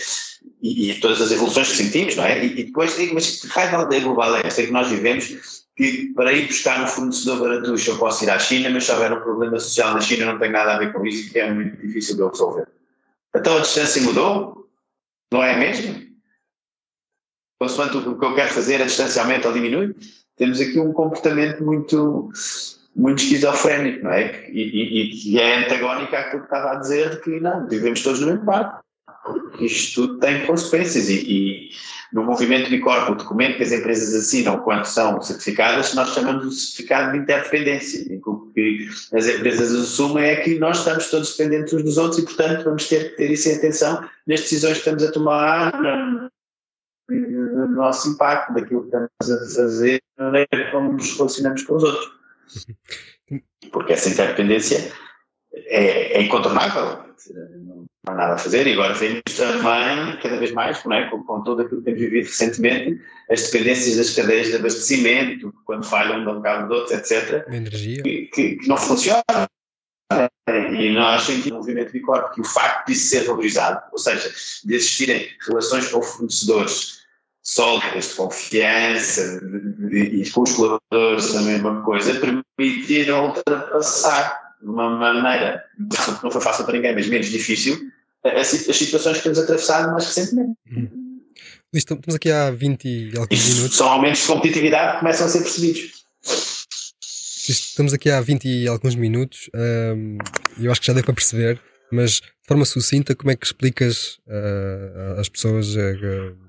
[0.62, 2.44] e, e, todas as evoluções que sentimos, não é?
[2.44, 5.66] E, e depois digo, mas que raio de aldeia global é esta que nós vivemos?
[5.76, 9.14] Que para ir buscar um fornecedor baratuxo eu posso ir à China, mas se houver
[9.14, 11.78] um problema social na China não tem nada a ver com isso e é muito
[11.78, 12.68] difícil de eu resolver.
[13.36, 14.70] Então a distância mudou?
[15.32, 16.06] Não é mesmo?
[17.62, 19.96] Consoante o que eu quero fazer, a distância aumenta ou diminui?
[20.38, 22.30] Temos aqui um comportamento muito
[22.96, 24.50] muito esquizofrénico, não é?
[24.50, 28.22] E, e, e é antagónico àquilo que estava a dizer de que não, vivemos todos
[28.22, 28.84] no mesmo barco.
[29.60, 31.70] Isto tudo tem consequências e, e
[32.14, 36.56] no movimento Bicorp, o documento que as empresas assinam quando são certificadas, nós chamamos de
[36.56, 38.22] certificado de interdependência.
[38.26, 42.24] O que as empresas assumem é que nós estamos todos dependentes uns dos outros e,
[42.24, 45.74] portanto, vamos ter que ter isso em atenção nas decisões que estamos a tomar,
[47.10, 52.16] no nosso impacto, daquilo que estamos a fazer, maneira como nos relacionamos com os outros.
[53.72, 54.92] Porque essa interdependência
[55.54, 57.06] é, é incontornável,
[57.64, 61.04] não há nada a fazer, e agora vemos também, cada vez mais, é?
[61.10, 65.86] com, com tudo aquilo que temos vivido recentemente, as dependências das cadeias de abastecimento, quando
[65.86, 68.04] falham de um bocado de outros, etc., energia.
[68.04, 69.24] Que, que, que não funcionam.
[70.78, 74.32] E nós sentimos no movimento Bicorp que o facto de ser valorizado, ou seja,
[74.64, 77.05] de existirem relações com fornecedores
[77.46, 79.40] sólidas, de confiança,
[79.92, 82.20] e com os colaboradores a mesma coisa,
[82.58, 87.80] permitiram ultrapassar de uma maneira que não foi fácil para ninguém, mas menos difícil,
[88.24, 90.58] as, situações que temos atravessado mais recentemente.
[90.72, 91.22] Hum.
[91.72, 93.78] Estamos aqui há 20 e alguns minutos.
[93.78, 95.92] São aumentos de competitividade que começam a ser percebidos.
[97.48, 99.50] Estamos aqui há 20 e alguns minutos
[100.58, 103.46] e eu acho que já deu para perceber, mas de forma sucinta, como é que
[103.46, 106.45] explicas uh, às pessoas uh,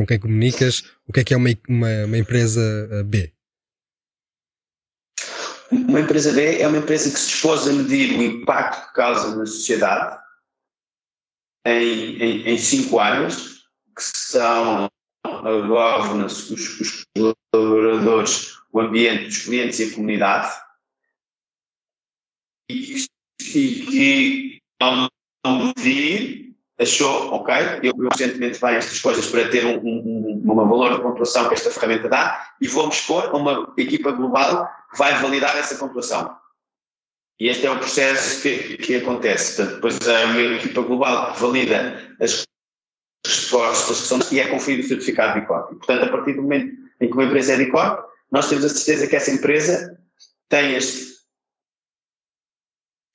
[0.00, 3.30] com quem comunicas, o que é que é uma, uma, uma empresa eh, B?
[5.70, 9.36] Uma empresa B é uma empresa que se dispôs a medir o impacto que causa
[9.36, 10.18] na sociedade
[11.66, 13.58] em, em, em cinco áreas,
[13.94, 14.88] que são
[15.22, 20.50] a governance, os, os o ambiente dos clientes e a comunidade
[22.70, 23.04] e
[23.38, 25.10] que ao
[25.76, 26.49] vir
[26.80, 31.46] achou, ok, eu, recentemente bem estas coisas para ter um, um, uma valor de pontuação
[31.46, 35.74] que esta ferramenta dá e vou-me expor a uma equipa global que vai validar essa
[35.74, 36.34] pontuação.
[37.38, 39.56] E este é o processo que, que acontece.
[39.56, 42.44] Portanto, depois uma equipa global valida as
[43.26, 45.66] respostas que são e é conferido o certificado de ICOR.
[45.68, 48.68] Portanto, a partir do momento em que uma empresa é de ICOR, nós temos a
[48.68, 49.98] certeza que essa empresa
[50.48, 51.19] tem este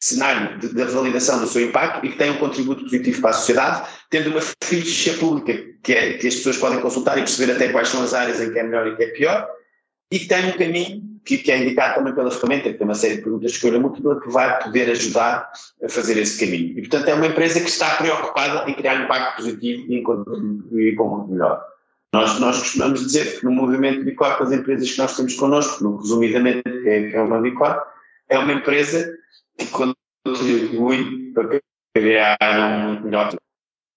[0.06, 3.90] cenário da validação do seu impacto e que tem um contributo positivo para a sociedade,
[4.10, 7.88] tendo uma ficha pública que, é, que as pessoas podem consultar e perceber até quais
[7.88, 9.48] são as áreas em que é melhor e que é pior,
[10.12, 12.94] e que tem um caminho que, que é indicado também pela ferramenta, que tem uma
[12.94, 15.52] série de perguntas de escolha múltipla que vai poder ajudar
[15.84, 16.78] a fazer esse caminho.
[16.78, 20.04] E, portanto, é uma empresa que está preocupada em criar um impacto positivo e em
[20.04, 21.66] contribuir com o mundo melhor.
[22.14, 25.98] Nós, nós costumamos dizer que no movimento Bicorp, as empresas que nós temos connosco, no,
[25.98, 27.82] resumidamente, é, é uma Bicorp,
[28.30, 29.18] é uma empresa
[29.72, 31.60] contribui para
[31.96, 33.36] criar um melhor,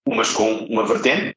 [0.07, 1.37] umas com uma vertente,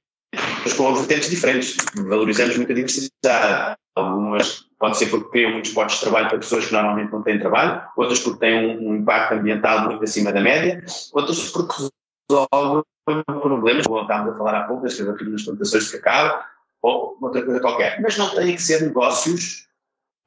[0.63, 1.75] mas com vertentes diferentes.
[1.95, 3.77] Valorizamos muito a diversidade.
[3.95, 7.39] Algumas pode ser porque criam muitos postos de trabalho para pessoas que normalmente não têm
[7.39, 11.87] trabalho, outras porque têm um, um impacto ambiental muito acima da média, outras porque
[12.29, 12.83] resolvem
[13.25, 16.43] problemas, como estávamos a falar há pouco, das nas plantações de cacau,
[16.81, 18.01] ou outra coisa qualquer.
[18.01, 19.67] Mas não têm que ser negócios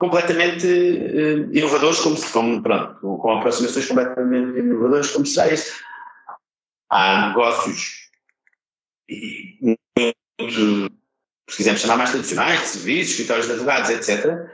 [0.04, 5.72] completamente uh, inovadores, como, como pronto, com aproximações completamente inovadoras, como será este.
[6.90, 8.10] Há negócios
[9.60, 10.94] muito,
[11.48, 14.48] se quisermos chamar mais tradicionais, de serviços, escritórios de advogados, etc.,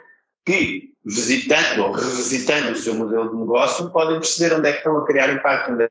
[0.47, 4.99] que visitando ou revisitando o seu modelo de negócio podem perceber onde é que estão
[4.99, 5.89] a criar impacto, onde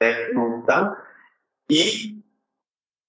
[0.00, 0.96] é que não estão
[1.70, 2.18] e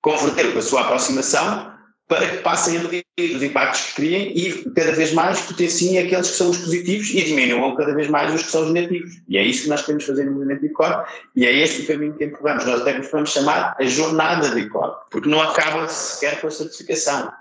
[0.01, 1.70] converter a sua aproximação
[2.12, 6.32] para que passem a medir os impactos que criem e cada vez mais potenciem aqueles
[6.32, 9.21] que são os positivos e diminuam cada vez mais os que são os negativos.
[9.30, 11.06] E é isso que nós queremos fazer no movimento ICOR
[11.38, 12.65] e é este o caminho que empurramos.
[12.65, 17.32] Nós até podemos chamar a jornada de ICOR, porque não acaba sequer com a certificação.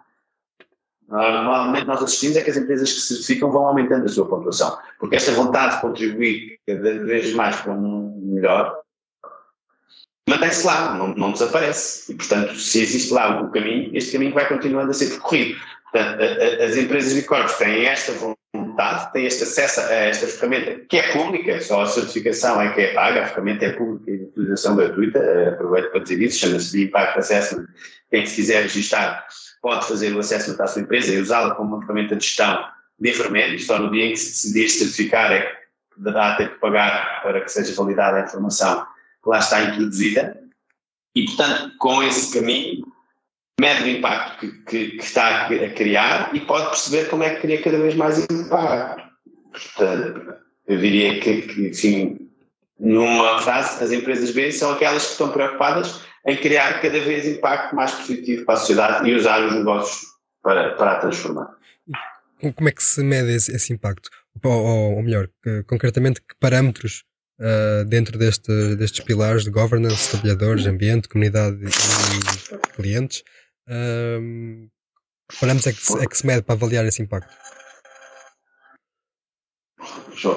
[1.08, 5.16] Normalmente nós assistimos é que as empresas que certificam vão aumentando a sua pontuação, porque
[5.16, 8.78] esta vontade de contribuir cada vez mais para um melhor
[10.30, 12.12] mantém-se lá, não, não, desaparece.
[12.12, 15.58] E, portanto, se existe lá o caminho, este caminho vai continuando a ser percorrido.
[15.90, 20.26] Portanto, a, a, as empresas de corpos têm esta vontade, têm este acesso a esta
[20.28, 24.10] ferramenta, que é pública, só a certificação é que é paga, a ferramenta é pública
[24.10, 27.66] e de utilização gratuita, eh, aproveito para dizer isso, chama-se de Impact Assessment.
[28.10, 29.26] Quem se quiser registrar
[29.60, 32.64] pode fazer o assessment à sua empresa e usá-la como uma ferramenta de gestão
[32.98, 36.60] de enfermeiro, só no dia em que se decidir certificar é que deverá ter que
[36.60, 38.86] pagar para que seja validada a informação
[39.22, 40.40] que lá está introduzida,
[41.14, 42.86] e, portanto, com esse caminho,
[43.60, 47.42] mede o impacto que, que, que, está a criar e pode perceber como é que
[47.42, 49.02] cria cada vez mais impacto.
[49.52, 50.34] Portanto,
[50.66, 52.30] eu diria que, que enfim,
[52.78, 57.74] numa frase, as empresas B são aquelas que estão preocupadas em criar cada vez impacto
[57.74, 60.02] mais positivo para a sociedade e usar os negócios
[60.42, 61.54] para, para a transformar.
[62.40, 64.08] Como é que se mede esse, esse impacto?
[64.42, 67.04] Ou, ou melhor, que, concretamente, que parâmetros
[67.40, 73.24] uh, dentro deste, destes pilares de governance, trabalhadores, ambiente, comunidade e clientes,
[73.68, 74.70] uh,
[75.40, 77.34] parâmetros é que, é que se mede para avaliar esse impacto?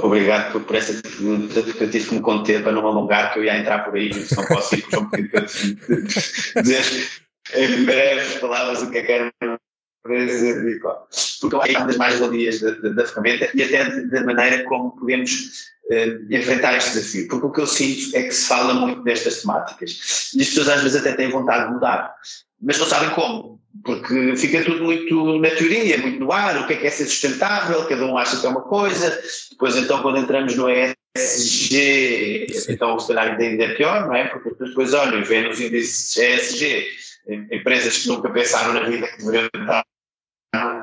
[0.01, 3.43] Obrigado por, essa pergunta, porque eu tive que me conter para não alongar, que eu
[3.43, 5.41] ia entrar por aí, não posso ir por um bocadinho para
[6.61, 6.83] dizer
[7.53, 9.31] em breves palavras o que é que era
[11.39, 15.63] porque é uma das mais-valias da, da, da, ferramenta e até da maneira como podemos
[15.91, 17.27] uh, enfrentar este desafio.
[17.27, 20.69] Porque o que eu sinto é que se fala muito destas temáticas e as pessoas
[20.69, 22.13] às vezes até têm vontade de mudar,
[22.61, 26.73] mas não sabem como, porque fica tudo muito na teoria, muito no ar, o que
[26.73, 30.19] é que é ser sustentável, cada um acha que é uma coisa, depois então quando
[30.19, 34.27] entramos no ESG, então se calhar ainda é pior, não é?
[34.29, 36.85] Porque depois olham e vêem nos índices ESG
[37.51, 39.83] empresas que nunca pensaram na vida que deveriam estar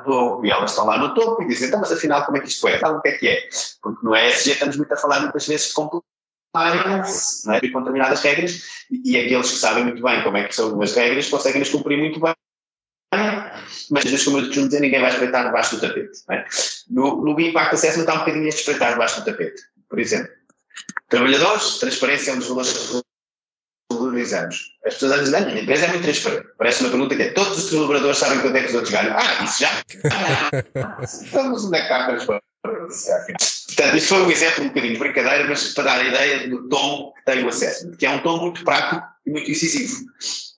[0.03, 2.49] topo e elas estão lá no topo e dizem, então, mas afinal como é que
[2.49, 2.77] isto é?
[2.77, 3.49] Então, o que é que é?
[3.83, 7.61] Porque no ESG estamos muito a falar muitas vezes de compliance, não é?
[7.61, 10.95] com determinadas regras e, e aqueles que sabem muito bem como é que são as
[10.95, 12.35] regras conseguem-nas cumprir muito bem
[13.91, 16.21] mas às vezes, como eu costumo dizer, ninguém vai espreitar debaixo do tapete.
[16.31, 16.45] É?
[16.89, 19.61] No, no Impact Assessment está um bocadinho a espreitar debaixo do tapete.
[19.89, 20.33] Por exemplo,
[21.09, 23.03] trabalhadores, transparência é um dos valores
[24.11, 24.77] que valorizamos.
[24.85, 26.49] As pessoas às vezes dizem, a empresa é muito transparente.
[26.59, 29.17] Parece uma pergunta que é, todos os colaboradores sabem quanto é que os outros ganham.
[29.17, 29.71] Ah, isso já?
[31.03, 32.51] Estamos onde é que está a transparência?
[33.67, 36.69] Portanto, isto foi um exemplo um bocadinho de brincadeira, mas para dar a ideia do
[36.69, 40.05] tom que tem o acesso, que é um tom muito prático e muito incisivo.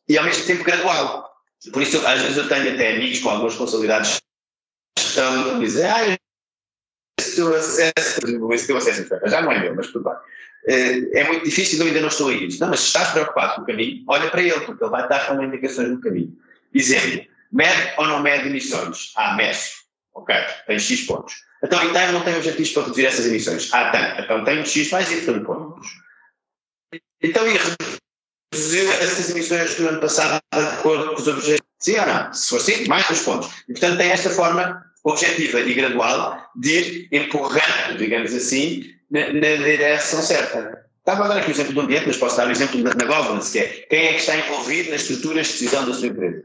[0.09, 1.31] E ao mesmo tempo gradual.
[1.73, 4.21] Por isso, às vezes eu tenho até amigos com algumas responsabilidades
[4.97, 6.17] que estão a dizer, ah,
[7.21, 8.21] esse teu acesso,
[8.53, 10.19] esse teu acesso já não é meu, mas tudo bem.
[10.67, 12.59] Eh, é muito difícil, eu ainda não estou a ir.
[12.61, 15.27] Não, mas se estás preocupado com o caminho, olha para ele, porque ele vai dar
[15.27, 16.37] também indicações no caminho.
[16.73, 19.13] Exemplo, mede ou não mede emissões?
[19.17, 19.59] Ah, mede.
[20.15, 20.35] Ok,
[20.67, 21.35] tem X pontos.
[21.65, 23.73] Então, então eu não tenho objetivos para reduzir essas emissões.
[23.73, 24.25] Ah, tem.
[24.25, 25.89] Então tenho X mais Y pontos.
[27.23, 27.57] Então, e
[28.53, 31.63] reduziu essas emissões do ano passado de acordo com os objetivos?
[31.79, 32.33] Sim ou não?
[32.33, 33.49] Se for sim, mais dois pontos.
[33.69, 40.23] E, portanto, tem esta forma objetiva e gradual de ir empurrando, digamos assim, na, direção
[40.23, 40.87] certa.
[40.99, 43.05] Estava a dar aqui o exemplo do ambiente, mas posso dar o exemplo na, na
[43.05, 46.45] governance, que é quem é que está envolvido nas estruturas de decisão da sua empresa?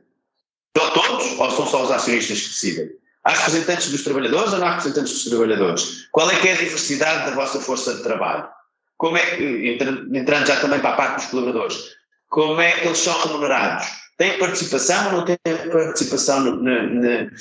[0.73, 2.89] Todos ou são só os acionistas que decidem?
[3.23, 6.07] Há representantes dos trabalhadores ou não há representantes dos trabalhadores?
[6.11, 8.47] Qual é que é a diversidade da vossa força de trabalho?
[8.97, 9.77] Como é que,
[10.13, 11.77] entrando já também para a parte dos colaboradores,
[12.29, 13.87] como é que eles são remunerados?
[14.17, 15.37] Têm participação ou não têm
[15.71, 17.31] participação no, no, no,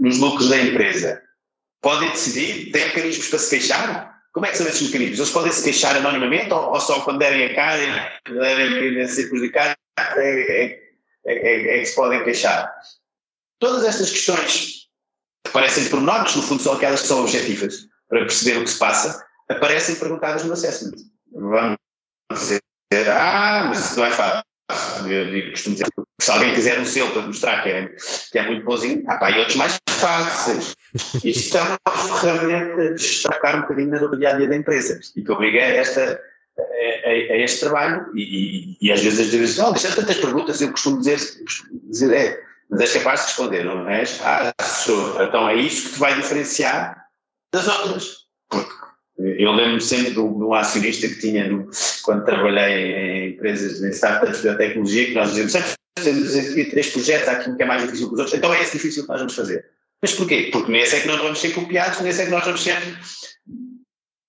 [0.00, 1.22] nos lucros da empresa?
[1.80, 2.72] Podem decidir?
[2.72, 4.19] Têm mecanismos para se queixar?
[4.32, 5.18] Como é que são esses mecanismos?
[5.18, 9.08] Eles podem se queixar anonimamente ou, ou só quando derem a cara e derem a
[9.08, 10.80] ser prejudicados é, é,
[11.26, 12.72] é, é, que se podem queixar?
[13.58, 14.88] Todas estas questões
[15.44, 18.78] que parecem pormenores, no fundo são aquelas que são objetivas para perceber o que se
[18.78, 20.96] passa, aparecem perguntadas no assessment.
[21.32, 21.76] Vamos
[22.32, 22.62] dizer,
[23.08, 24.49] ah, mas não é fácil.
[25.08, 25.88] Eu costumo dizer,
[26.20, 27.90] se alguém quiser um selo para mostrar que é,
[28.30, 30.74] que é muito bonzinho, há pá, e outros mais fáceis.
[31.24, 35.22] Isto é uma ferramenta de destacar um bocadinho no dia a dia da empresa e
[35.22, 36.20] que obriga a, esta,
[36.58, 38.06] a, a, a este trabalho.
[38.14, 41.18] E, e, e, às vezes as vezes, oh, deixa tantas perguntas, eu costumo dizer,
[41.88, 44.20] dizer é, mas és capaz de responder, não és?
[44.22, 45.22] Ah, sou.
[45.22, 47.06] Então é isso que te vai diferenciar
[47.52, 48.20] das outras.
[48.48, 48.79] Porque
[49.22, 51.68] eu lembro sempre de um, acionista que tinha, no,
[52.02, 55.70] quando trabalhei em empresas, em startups de biotecnologia, que nós dizíamos sempre
[56.02, 58.54] temos aqui três projetos, há aqui um que é mais difícil que os outros, então
[58.54, 59.64] é esse difícil que nós vamos fazer.
[60.00, 60.48] Mas porquê?
[60.50, 62.76] Porque nesse é que nós vamos ser copiados, nesse é que nós vamos ser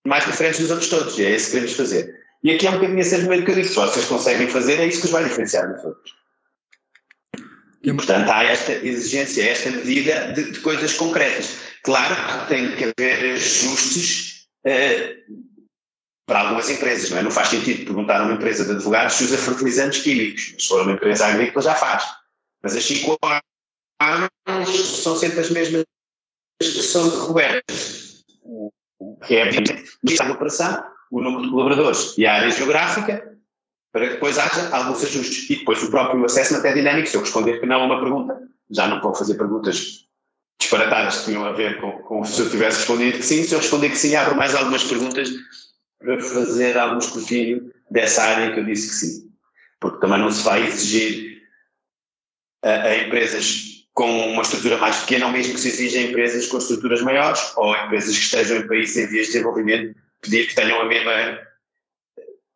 [0.05, 2.21] mais diferentes dos outros todos, e é esse que queremos fazer.
[2.43, 4.99] E aqui é um bocadinho esse argumento que eu se vocês conseguem fazer, é isso
[4.99, 6.13] que os vai diferenciar dos outros.
[7.83, 11.57] E, portanto, há esta exigência, esta medida de, de coisas concretas.
[11.83, 17.23] Claro que tem que haver ajustes para algumas empresas, não é?
[17.23, 20.55] Não faz sentido perguntar a uma empresa de advogados se usa fertilizantes químicos.
[20.57, 22.05] Se for uma empresa agrícola, já faz.
[22.63, 23.17] Mas as 5
[23.99, 25.83] anos são sempre as mesmas
[26.61, 28.23] que são cobertas.
[29.25, 29.49] Que é,
[30.21, 33.37] a operação, o número de colaboradores e a área geográfica,
[33.91, 35.49] para que depois haja alguns ajustes.
[35.49, 37.07] E depois o próprio assessment é dinâmico.
[37.07, 40.07] Se eu responder que não a uma pergunta, já não vou fazer perguntas
[40.61, 43.43] disparatadas que tinham a ver com, com se eu tivesse respondido que sim.
[43.43, 45.29] Se eu responder que sim, abro mais algumas perguntas
[45.99, 49.31] para fazer algum escrutínio dessa área que eu disse que sim.
[49.79, 51.41] Porque também não se vai exigir
[52.63, 56.59] a, a empresas com uma estrutura mais pequena, ou mesmo que se exija empresas com
[56.59, 60.79] estruturas maiores, ou empresas que estejam em países em vias de desenvolvimento, pedir que tenham
[60.79, 61.39] a mesma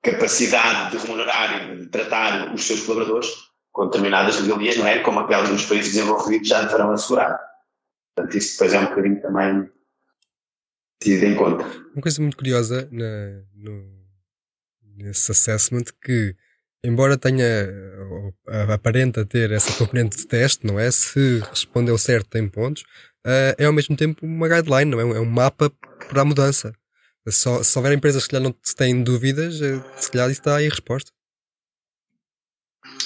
[0.02, 3.28] capacidade de remunerar e de tratar os seus colaboradores
[3.72, 5.00] com determinadas legalias, não é?
[5.00, 7.55] Como aquelas nos países desenvolvidos já deverão assegurar.
[8.16, 9.70] Portanto, isso depois é um bocadinho também
[11.02, 11.64] tido em conta.
[11.94, 14.06] Uma coisa muito curiosa na, no,
[14.96, 16.36] nesse assessment que,
[16.84, 17.46] embora tenha,
[18.74, 20.90] aparenta ter essa componente de teste, não é?
[20.92, 22.84] Se respondeu certo tem pontos,
[23.26, 25.18] uh, é ao mesmo tempo uma guideline, não é?
[25.18, 25.70] É um mapa
[26.08, 26.74] para a mudança.
[27.28, 30.68] Só, se houver empresas que já não têm dúvidas, eh, se calhar isso está aí
[30.68, 31.12] a resposta.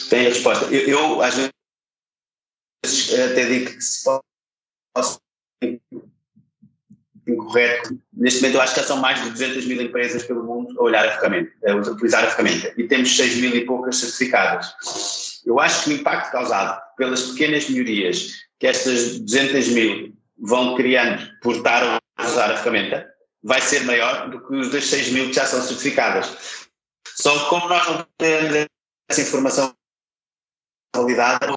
[0.10, 0.66] Tem a resposta.
[0.66, 4.22] Eu, eu às vezes até digo que se pode
[7.28, 8.00] incorreto.
[8.14, 11.08] Neste momento eu acho que são mais de 200 mil empresas pelo mundo a olhar
[11.08, 12.74] a ferramenta, a utilizar a ferramenta.
[12.78, 14.74] E temos 6 mil e poucas certificadas.
[15.46, 21.30] Eu acho que o impacto causado pelas pequenas melhorias que estas 200 mil vão criando
[21.42, 23.08] por estar a usar a ferramenta
[23.42, 26.68] vai ser maior do que os das 6 mil que já são certificadas.
[27.16, 28.68] Só que como nós não temos
[29.10, 29.74] essa informação
[30.96, 31.54] validada,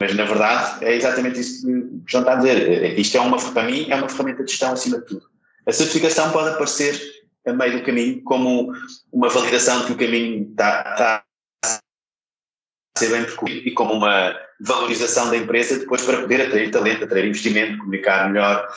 [0.00, 2.98] mas na verdade é exatamente isso que o João está a dizer.
[2.98, 5.28] Isto é uma, para mim, é uma ferramenta de gestão acima de tudo.
[5.66, 6.98] A certificação pode aparecer
[7.46, 8.72] a meio do caminho como
[9.12, 11.24] uma validação de que o caminho está, está
[11.66, 17.04] a ser bem percorrido e como uma valorização da empresa depois para poder atrair talento,
[17.04, 18.68] atrair investimento, comunicar melhor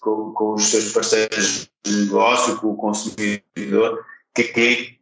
[0.00, 4.98] com, com os seus parceiros de negócio, com o consumidor, que, que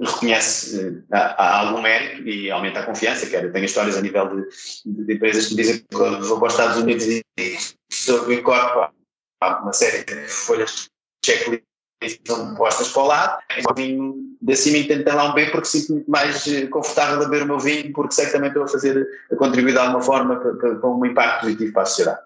[0.00, 4.28] reconhece uh, há, algum mérito e aumenta a confiança, quer eu tenho histórias a nível
[4.28, 7.24] de, de empresas que me dizem que vou para os Estados Unidos e
[7.90, 8.90] sobre o incorporo
[9.40, 10.88] há uma série de folhas
[11.24, 11.68] de checklist
[12.56, 16.10] postas para o lado, o vinho de cima tento lá um bem porque sinto muito
[16.10, 19.04] mais eh, confortável a beber o meu vinho porque sei que também estou a fazer,
[19.32, 22.20] a contribuir de alguma forma para, para um impacto positivo para a sociedade.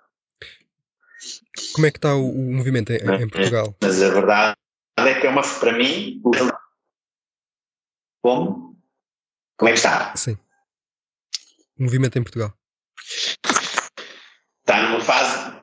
[1.74, 3.74] Como é que está o, o movimento em, em, Portugal?
[3.80, 4.56] Mas a verdade
[4.98, 6.20] é que é uma, para mim,
[8.22, 8.76] como?
[9.58, 10.14] Como é que está?
[10.16, 10.38] Sim.
[11.78, 12.52] O movimento em Portugal.
[14.60, 15.60] Está numa fase,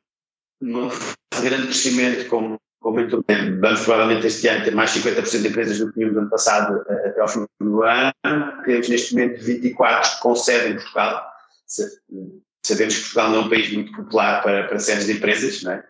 [0.62, 3.60] numa fase de grande crescimento, como, como muito bem.
[3.60, 6.84] Vamos provavelmente este ano ter mais 50% de empresas do que tínhamos no ano passado
[6.90, 8.14] eh, até ao fim do ano.
[8.66, 11.26] Temos neste momento 24 com sede em Portugal.
[12.66, 15.72] Sabemos que Portugal não é um país muito popular para, para sedes de empresas, não
[15.72, 15.84] é?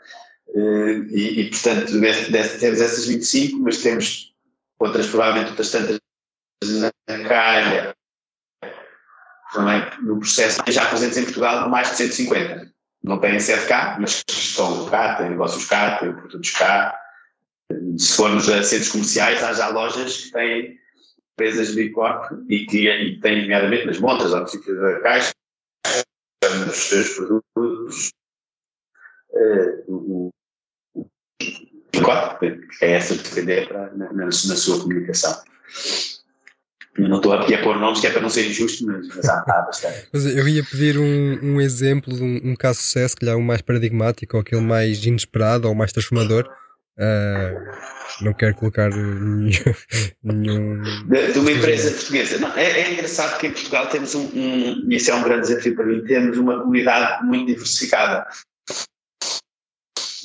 [0.56, 1.92] Eh, e, e portanto,
[2.60, 4.36] temos essas 25, mas temos
[4.80, 6.00] outras, provavelmente outras tantas
[6.64, 6.92] na
[7.28, 7.96] calha,
[9.54, 12.72] também no processo, já presentes em Portugal, mais de 150.
[13.04, 17.00] Não têm sede cá, mas estão cá, têm negócios cá, têm produtos cá.
[17.98, 20.80] Se formos a centros comerciais, há já lojas que têm
[21.34, 25.34] empresas de Bicorp e que e têm, nomeadamente, nas montas, ao sítio da caixa,
[26.68, 28.12] os seus produtos.
[29.32, 31.06] Uh, o
[31.92, 35.42] Bicorp, que é essa de vender na, na, na sua comunicação.
[37.04, 39.30] Eu não estou aqui a pôr nomes que é para não ser injusto, mas, mas
[39.30, 40.08] há, há bastante.
[40.12, 43.32] Mas eu ia pedir um, um exemplo de um, um, caso de sucesso, que lhe
[43.32, 46.50] o mais paradigmático, ou aquele mais inesperado, ou mais transformador.
[46.98, 49.50] Uh, não quero colocar nenhum.
[50.22, 50.82] nenhum...
[51.08, 52.38] De, de, uma empresa portuguesa.
[52.40, 54.86] Não, é, é, engraçado que em Portugal temos um, um.
[54.90, 56.04] Isso é um grande desafio para mim.
[56.04, 58.28] Temos uma comunidade muito diversificada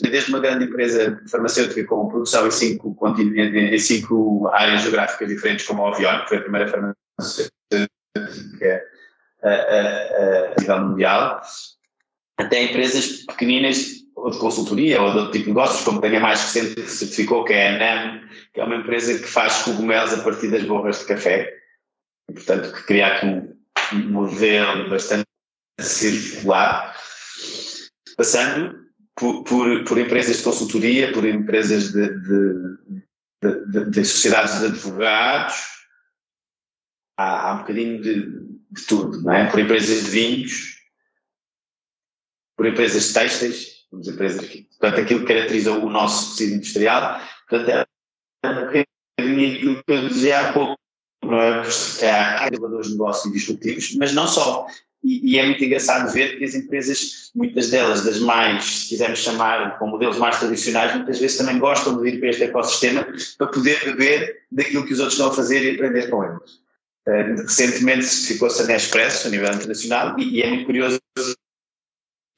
[0.03, 5.83] desde uma grande empresa farmacêutica com produção em cinco, em cinco áreas geográficas diferentes, como
[5.83, 7.55] a Ovion, que foi a primeira farmacêutica
[9.43, 11.41] a, a, a nível mundial,
[12.39, 16.21] até empresas pequeninas ou de consultoria ou de outro tipo de negócios, como tem a
[16.21, 18.21] mais recente que certificou, que é a NAM,
[18.53, 21.53] que é uma empresa que faz cogumelos a partir das borras de café,
[22.29, 25.27] e, portanto, que cria aqui um modelo bastante
[25.79, 26.97] circular,
[28.17, 28.84] passando
[29.17, 32.79] por, por, por, empresas de consultoria, por empresas de, de,
[33.43, 35.55] de, de sociedades de advogados,
[37.17, 38.55] há, há um bocadinho de,
[38.87, 39.51] tudo, não é?
[39.51, 40.79] Por empresas de vinhos,
[42.57, 47.89] por empresas têxteis, empresas que, portanto, aquilo que caracteriza o nosso tecido industrial, portanto,
[48.43, 50.77] é um bocadinho aquilo que eu dizia há pouco,
[51.23, 51.63] não é?
[52.03, 54.67] É há inovadores de negócios disruptivos, mas não só.
[55.05, 59.19] E, e, é muito engraçado ver que as empresas, muitas delas, das mais, se quisermos
[59.19, 63.47] chamar, com modelos mais tradicionais, muitas vezes também gostam de ir para este ecossistema para
[63.49, 66.65] poder beber daquilo que os outros estão a fazer e aprender com eles.
[67.07, 70.99] Uh, recentemente ficou-se a Nespresso a nível internacional e, e, é muito curioso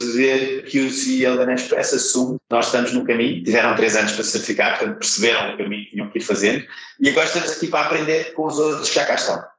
[0.03, 4.11] ver que o CEO da Nespresso assume que nós estamos no caminho, tiveram três anos
[4.11, 6.67] para certificar, portanto perceberam o caminho que tinham que ir fazendo
[6.99, 9.56] e agora estamos aqui para aprender com os outros que já cá estão.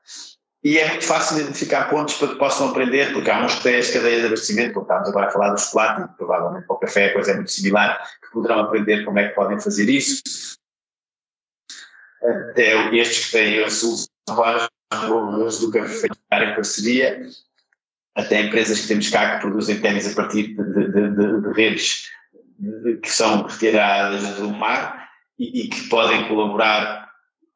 [0.68, 3.78] E é muito fácil identificar pontos para que possam aprender, porque há uns que têm
[3.78, 7.06] as cadeias de abastecimento, como estamos agora a falar do chocolate, provavelmente para o café
[7.06, 10.22] a coisa é muito similar, que poderão aprender como é que podem fazer isso.
[12.22, 14.10] Até estes que têm as soluções
[15.62, 17.26] do café em parceria,
[18.14, 22.10] até empresas que temos cá que produzem ténis a partir de, de, de, de redes
[23.02, 25.08] que são retiradas do mar
[25.40, 27.07] e, e que podem colaborar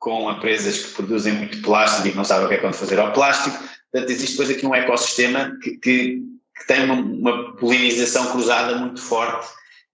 [0.02, 3.00] com empresas que produzem muito plástico e que não sabem o que é quando fazer
[3.00, 3.56] ao plástico.
[3.92, 6.24] Portanto, existe depois aqui um ecossistema que, que,
[6.58, 9.48] que tem uma, uma, polinização cruzada muito forte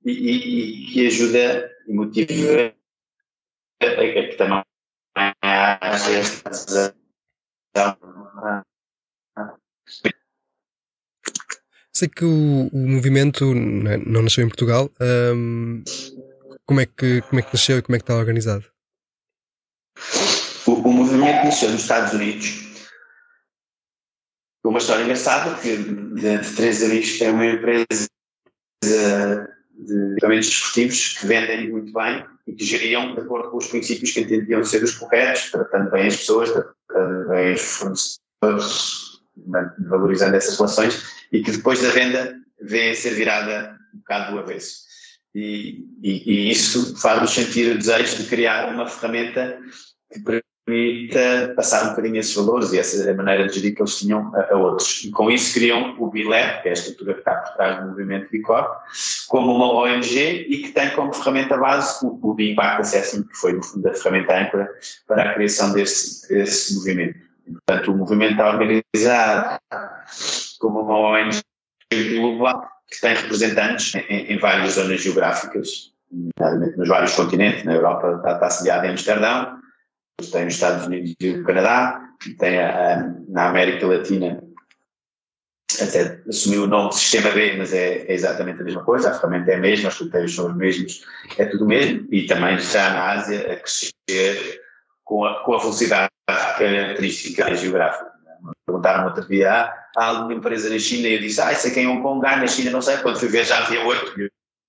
[0.06, 2.74] e, e, e que ajuda e motiva
[3.82, 4.64] a, que também
[5.42, 6.94] haja
[11.92, 14.90] Sei que o, o movimento não nasceu em Portugal.
[15.02, 15.84] Um,
[16.66, 18.77] como, é que, como é que nasceu e como é que está organizado?
[21.48, 22.68] Nasceu nos Estados Unidos.
[24.66, 28.10] Uma história engraçada, que de, de três amigos têm uma empresa
[28.84, 34.12] de equipamentos desportivos que vendem muito bem e que geriam de acordo com os princípios
[34.12, 39.22] que entendiam ser os corretos, tratando bem as pessoas, tratando bem os fornecedores,
[39.88, 44.82] valorizando essas relações e que depois da venda a ser virada um bocado do avesso.
[45.34, 49.58] E, e, e isso faz-nos sentir o desejo de criar uma ferramenta
[50.12, 50.20] que
[50.68, 54.54] permita passar um bocadinho esses valores e essa maneira de gerir que eles tinham a,
[54.54, 55.06] a outros.
[55.06, 57.88] E com isso criam o BILEP, que é a estrutura que está por trás do
[57.88, 58.68] movimento BICOR,
[59.30, 63.54] como uma ONG e que tem como ferramenta base o, o Impact Assessment, que foi
[63.54, 64.70] no fundo a ferramenta âncora
[65.08, 67.18] para a criação desse, desse movimento.
[67.66, 69.60] Portanto, o movimento está organizado
[70.60, 71.42] como uma ONG
[72.18, 75.94] global que tem representantes em, em várias zonas geográficas,
[76.78, 79.57] nos vários continentes, na Europa está, está em Amsterdão,
[80.26, 82.10] tem os Estados Unidos e o Canadá,
[82.40, 84.44] tem a, a, na América Latina
[85.82, 89.14] até assumiu o nome de Sistema B, mas é, é, exatamente a mesma coisa, a
[89.14, 91.06] ferramenta é a mesma, os critérios são os mesmos,
[91.38, 94.62] é tudo o mesmo, e também já na Ásia a crescer
[95.04, 98.12] com a, com a velocidade característica geográfica.
[98.66, 101.08] Perguntaram outro dia, ah, há alguma empresa na China?
[101.08, 103.28] E eu disse, ah, isso quem é um Kong, na China não sei, quando fui
[103.28, 104.14] ver já havia oito,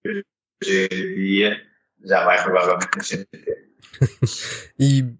[0.06, 1.62] hoje dia
[2.04, 3.28] já vai provavelmente nascer.
[4.78, 5.14] e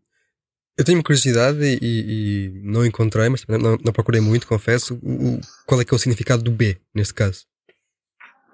[0.78, 4.94] eu tenho curiosidade e, e, não encontrei, mas não, não procurei muito, confesso.
[5.02, 7.44] O, qual é que é o significado do B, neste caso?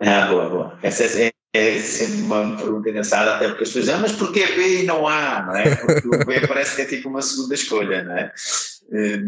[0.01, 0.79] Ah, boa, boa.
[0.83, 4.47] Essa é, é sempre uma pergunta engraçada, até porque as pessoas dizem, ah, mas porquê
[4.47, 5.77] B e não A, não é?
[5.77, 8.33] Porque o B parece que é tipo uma segunda escolha, não é?
[8.93, 9.19] Eh,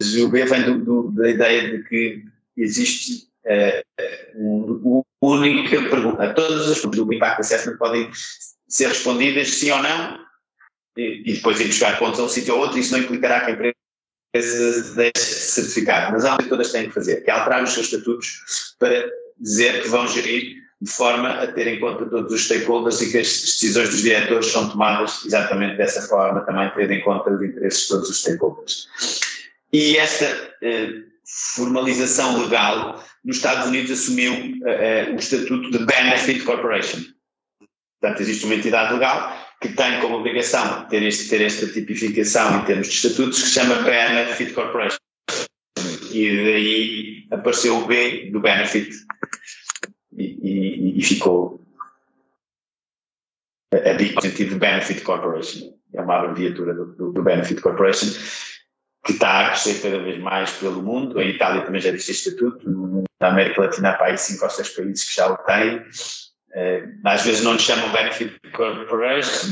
[0.00, 2.24] mas o B vem do, do, da ideia de que
[2.56, 6.32] existe uh, uma única pergunta.
[6.32, 8.10] Todas as perguntas do Impact Assessment podem
[8.66, 10.18] ser respondidas sim ou não,
[10.96, 13.50] e, e depois ir buscar pontos a um sítio ou outro, isso não implicará que
[13.50, 13.74] a empresa
[14.94, 17.86] deixe certificado, mas há uma que todas têm que fazer, que é alterar os seus
[17.86, 23.00] estatutos para dizer que vão gerir de forma a ter em conta todos os stakeholders
[23.00, 27.30] e que as decisões dos diretores são tomadas exatamente dessa forma, também ter em conta
[27.30, 28.88] os interesses de todos os stakeholders.
[29.72, 30.26] E esta
[30.62, 31.02] eh,
[31.54, 34.34] formalização legal nos Estados Unidos assumiu
[34.66, 37.00] eh, o estatuto de Benefit Corporation.
[38.00, 42.64] Portanto, existe uma entidade legal que tem como obrigação ter, este, ter esta tipificação em
[42.64, 44.98] termos de estatutos que se chama Benefit Corporation.
[46.12, 48.90] E daí apareceu o B do Benefit
[50.16, 51.60] e, e, e ficou
[53.72, 55.74] a BIC sentido Benefit Corporation.
[55.92, 58.08] É uma abreviatura do, do, Benefit Corporation
[59.04, 61.20] que está a crescer cada vez mais pelo mundo.
[61.20, 62.70] Em Itália também já existe este estatuto,
[63.20, 65.84] na América Latina há países, cinco ou seis países que já o têm.
[66.54, 69.50] Uh, às vezes não nos chamam Benefit Corporation,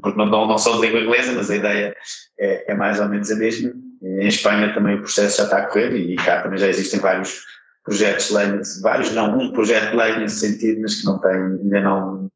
[0.00, 1.96] porque não, não, são de língua inglesa, mas a ideia
[2.38, 3.72] é, é, mais ou menos a mesma.
[4.00, 7.44] Em Espanha também o processo já está a correr e cá também já existem vários
[7.84, 8.46] projetos de lei,
[8.82, 12.28] vários não, um projeto de lei nesse sentido, mas que não tem, ainda não.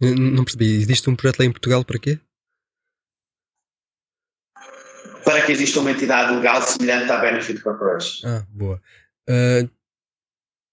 [0.00, 2.20] Não percebi, existe um projeto de lei em Portugal para quê?
[5.28, 8.26] Para que exista uma entidade legal semelhante à Benefit Corporation.
[8.26, 8.80] Ah, boa.
[9.28, 9.68] Uh,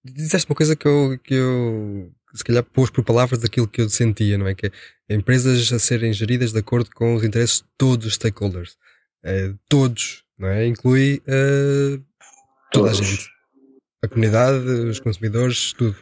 [0.01, 3.89] disseste uma coisa que eu, que eu se calhar pôs por palavras aquilo que eu
[3.89, 4.55] sentia, não é?
[4.55, 4.71] Que
[5.09, 8.77] é empresas a serem geridas de acordo com os interesses de todos os stakeholders.
[9.25, 10.65] Uh, todos, não é?
[10.65, 12.01] Inclui uh,
[12.71, 13.01] toda todos.
[13.01, 13.29] a gente.
[14.01, 15.97] A comunidade, os consumidores, tudo.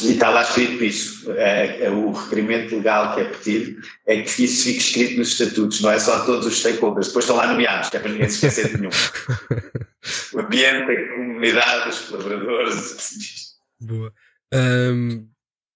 [0.00, 1.30] E está lá escrito isso.
[1.32, 5.80] É, é, o requerimento legal que é pedido é que isso fique escrito nos estatutos,
[5.80, 7.08] não é só todos os stakeholders.
[7.08, 8.90] Depois estão lá nomeados, que é para ninguém se esquecer de nenhum.
[10.32, 13.52] o ambiente, a comunidade, os colaboradores.
[13.80, 14.12] Boa.
[14.54, 15.26] Um,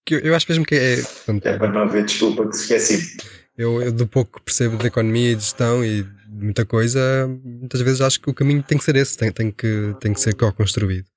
[0.09, 1.01] eu, eu, acho mesmo que é.
[1.43, 3.17] É para não haver desculpa que se esqueci.
[3.57, 7.01] Eu, eu, do pouco que percebo de economia e de gestão e de muita coisa,
[7.43, 10.21] muitas vezes acho que o caminho tem que ser esse, tem, tem, que, tem que
[10.21, 11.09] ser co-construído.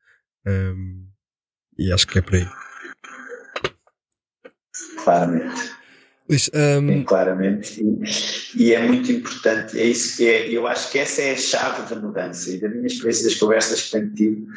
[0.47, 1.05] Um,
[1.77, 2.47] e acho que é por aí
[5.03, 5.79] claramente.
[6.29, 6.89] Luís, um...
[6.91, 7.81] é, claramente.
[7.81, 11.37] E, e, é muito importante, é isso que é, eu acho que essa é a
[11.37, 14.47] chave da mudança e da minha experiência das conversas que tenho tido,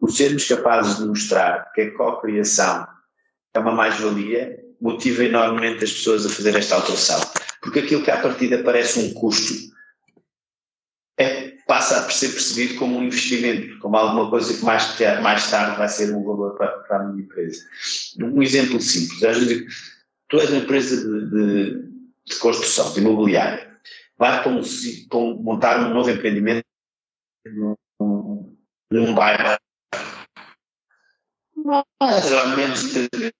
[0.00, 2.86] o sermos capazes de mostrar que a co-criação
[3.52, 7.20] é uma mais-valia, motiva enormemente as pessoas a fazer esta alteração.
[7.60, 9.76] Porque aquilo que à partida parece um custo
[11.68, 15.86] passa a ser percebido como um investimento, como alguma coisa que mais, mais tarde vai
[15.86, 17.62] ser um valor para, para a minha empresa.
[18.18, 19.66] Um exemplo simples, às vezes
[20.28, 21.88] tu és uma empresa de, de,
[22.24, 23.70] de construção, de imobiliária,
[24.16, 24.62] vai para, um,
[25.10, 26.64] para um, montar um novo empreendimento
[27.46, 29.58] num, bairro
[32.00, 32.82] mais ou menos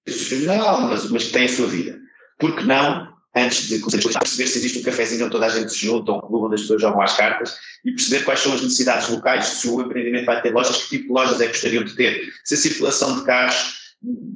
[0.05, 1.99] tradicional, mas, mas tem a sua vida.
[2.39, 5.87] Por que não antes de perceber se existe um cafezinho onde toda a gente se
[5.87, 9.09] junta, um clube onde as pessoas jogam as cartas e perceber quais são as necessidades
[9.09, 11.95] locais, se o empreendimento vai ter lojas, que tipo de lojas é que gostariam de
[11.95, 13.79] ter, se a circulação de carros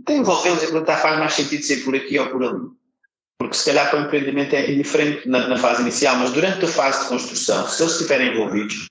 [0.04, 2.60] tem envolvê-los e perguntar faz mais sentido ser por aqui ou por ali.
[3.38, 6.68] Porque se calhar para o empreendimento é indiferente na, na fase inicial, mas durante a
[6.68, 8.86] fase de construção, se eles estiverem envolvidos,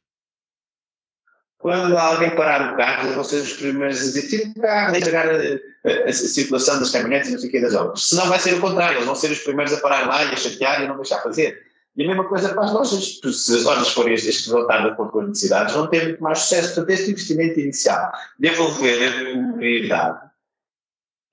[1.61, 5.17] quando alguém parar o carro, vão ser os primeiros a dizer: tira o carro, deixa
[5.17, 8.07] a, a, a, circulação das caminhonetes e não sei o que das obras.
[8.07, 10.35] Senão vai ser o contrário, eles vão ser os primeiros a parar lá e a
[10.35, 11.71] chatear e não deixar fazer.
[11.95, 13.19] E a mesma coisa para as lojas.
[13.19, 16.23] Se as lojas forem as que vão de acordo com as necessidades, vão ter muito
[16.23, 16.69] mais sucesso.
[16.69, 20.19] Portanto, este investimento inicial de envolver a comunidade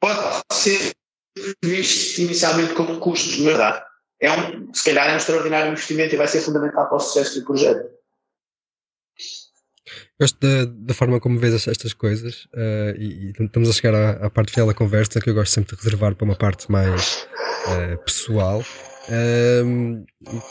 [0.01, 0.93] pode ser
[1.65, 3.83] visto inicialmente como custo, de verdade.
[4.21, 7.41] É um, se calhar é um extraordinário investimento e vai ser fundamental para o sucesso
[7.41, 7.89] do projeto.
[10.21, 14.31] Gosto da, forma como vês estas coisas uh, e, e, estamos a chegar à, à,
[14.31, 17.29] parte final da conversa que eu gosto sempre de reservar para uma parte mais
[17.67, 18.65] uh, pessoal.
[19.65, 20.05] Um,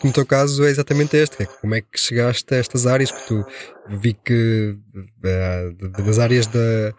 [0.04, 3.28] no teu caso é exatamente este, é como é que chegaste a estas áreas, que
[3.28, 3.46] tu
[3.90, 6.94] vi que uh, das áreas da,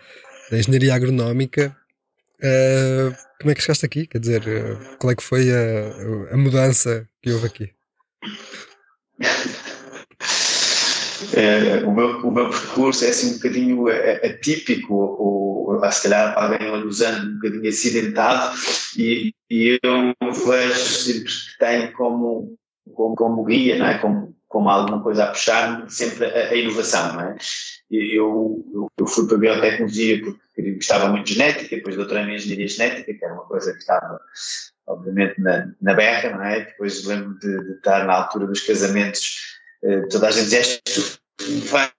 [0.50, 1.74] da engenharia agronómica,
[2.40, 4.06] uh, como é que chegaste aqui?
[4.06, 4.42] Quer dizer,
[4.98, 7.72] qual é que foi a, a mudança que houve aqui?
[11.34, 13.86] É, o, meu, o meu percurso é assim um bocadinho
[14.24, 18.56] atípico, ou, ou se calhar alguém usando um bocadinho acidentado,
[18.96, 22.56] e, e eu vejo sempre que tem como,
[22.94, 23.98] como, como guia, não é?
[23.98, 27.14] como, como alguma coisa a puxar sempre a, a inovação.
[27.14, 27.36] Não é?
[27.90, 32.34] eu, eu, eu fui para a biotecnologia porque gostava muito de genética, depois doutorei em
[32.34, 34.20] engenharia genética, que era uma coisa que estava
[34.86, 36.64] obviamente na, na berra, não é?
[36.64, 39.57] Depois lembro de, de estar na altura dos casamentos
[40.10, 40.80] toda a gente dizia,
[41.70, 41.90] vai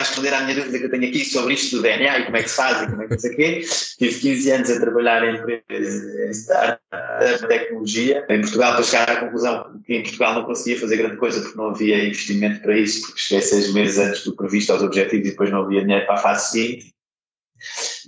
[0.00, 2.42] responder à minha dúvida que eu tenho aqui sobre isto do DNA e como é
[2.42, 3.64] que se faz e como é que não sei o quê.
[3.98, 8.26] Tive 15 anos a trabalhar em empresas, em startups de tecnologia.
[8.28, 11.56] Em Portugal, para chegar à conclusão que em Portugal não conseguia fazer grande coisa porque
[11.56, 15.30] não havia investimento para isso, porque cheguei seis meses antes do previsto aos objetivos e
[15.30, 16.94] depois não havia dinheiro para a fase seguinte.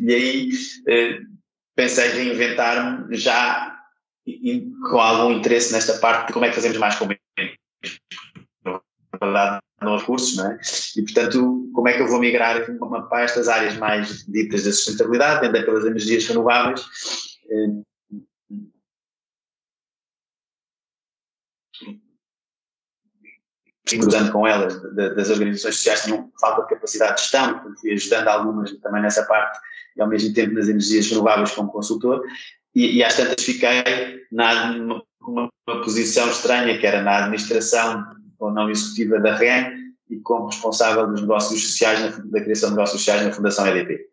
[0.00, 0.50] E aí
[0.88, 1.18] eh,
[1.74, 3.74] pensei em reinventar-me já
[4.90, 7.06] com algum interesse nesta parte de como é que fazemos mais com
[9.36, 10.58] verdade não recursos, não é?
[10.96, 12.58] E, portanto, como é que eu vou migrar
[13.08, 16.84] para estas áreas mais ditas da sustentabilidade, dentro daquelas energias renováveis?
[24.00, 28.26] cruzando com elas das organizações sociais tinham falta de capacidade de gestão, portanto fui ajudando
[28.26, 29.60] algumas também nessa parte
[29.96, 32.20] e ao mesmo tempo nas energias renováveis como consultor
[32.74, 35.00] e, e às tantas fiquei numa
[35.84, 38.04] posição estranha que era na administração
[38.38, 42.76] ou não executiva da REN e como responsável dos negócios sociais, na, da criação de
[42.76, 44.06] negócios sociais na Fundação EDP.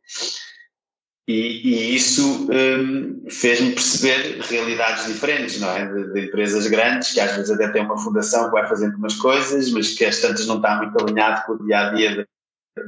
[1.28, 5.86] E, e isso um, fez-me perceber realidades diferentes, não é?
[5.86, 9.16] De, de, empresas grandes, que às vezes até têm uma fundação que vai fazendo umas
[9.16, 12.28] coisas, mas que às tantas não está muito alinhado com o dia a dia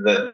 [0.04, 0.34] da,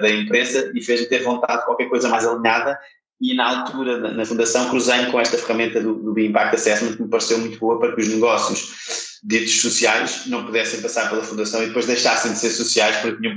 [0.00, 2.76] da empresa e fez-me ter vontade de qualquer coisa mais alinhada.
[3.20, 7.08] E na altura, na, fundação, cruzei com esta ferramenta do, do Impact Assessment que me
[7.08, 11.66] pareceu muito boa para que os negócios ditos sociais não pudessem passar pela fundação e
[11.66, 13.34] depois deixassem de ser sociais porque tinham,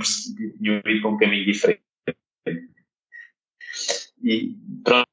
[0.58, 1.82] tinham ido para um caminho diferente.
[4.22, 5.08] E pronto,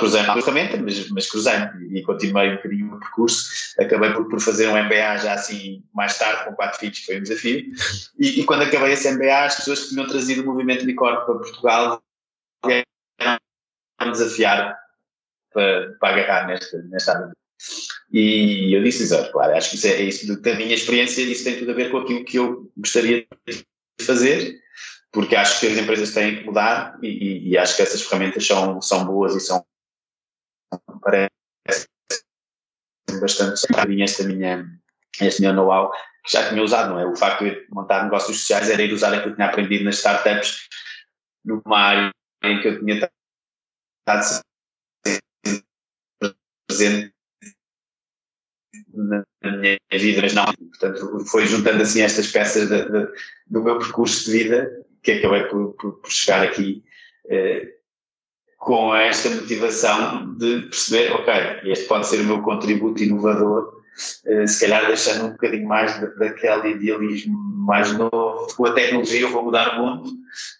[0.00, 1.54] cruzei na ferramenta, mas, mas cruzei
[1.92, 3.48] e continuei um bocadinho o percurso.
[3.78, 7.22] Acabei por, por fazer um MBA já assim mais tarde, com quatro filhos, foi um
[7.22, 7.64] desafio.
[8.18, 11.34] E, e quando acabei esse MBA, as pessoas que tinham trazido o movimento Bicorp para
[11.36, 12.02] Portugal
[14.10, 14.76] desafiar
[15.52, 17.32] para, para agarrar nesta, nesta área
[18.12, 21.44] e eu disse, olha, claro, acho que isso é, é isso da minha experiência, isso
[21.44, 23.64] tem tudo a ver com aquilo que eu gostaria de
[24.04, 24.60] fazer,
[25.10, 28.80] porque acho que as empresas têm que mudar e, e acho que essas ferramentas são,
[28.82, 29.64] são boas e são,
[31.00, 31.86] parece
[33.20, 33.62] bastante
[34.02, 34.66] esta minha,
[35.20, 35.90] este meu know-how
[36.24, 37.06] que já tinha usado, não é?
[37.06, 40.68] O facto de montar negócios sociais era ir usar aquilo que tinha aprendido nas startups
[41.44, 42.10] numa área
[42.44, 43.10] em que eu tinha
[44.08, 44.42] estado
[46.66, 47.12] presente
[48.92, 50.44] na minha vida, mas não.
[50.44, 53.08] Portanto, foi juntando assim estas peças de, de,
[53.46, 56.84] do meu percurso de vida que acabei por, por, por chegar aqui
[57.28, 57.74] eh,
[58.56, 61.34] com esta motivação de perceber, ok,
[61.64, 67.38] este pode ser o meu contributo inovador se calhar deixando um bocadinho mais daquele idealismo
[67.62, 70.10] mais novo, com a tecnologia eu vou mudar o mundo,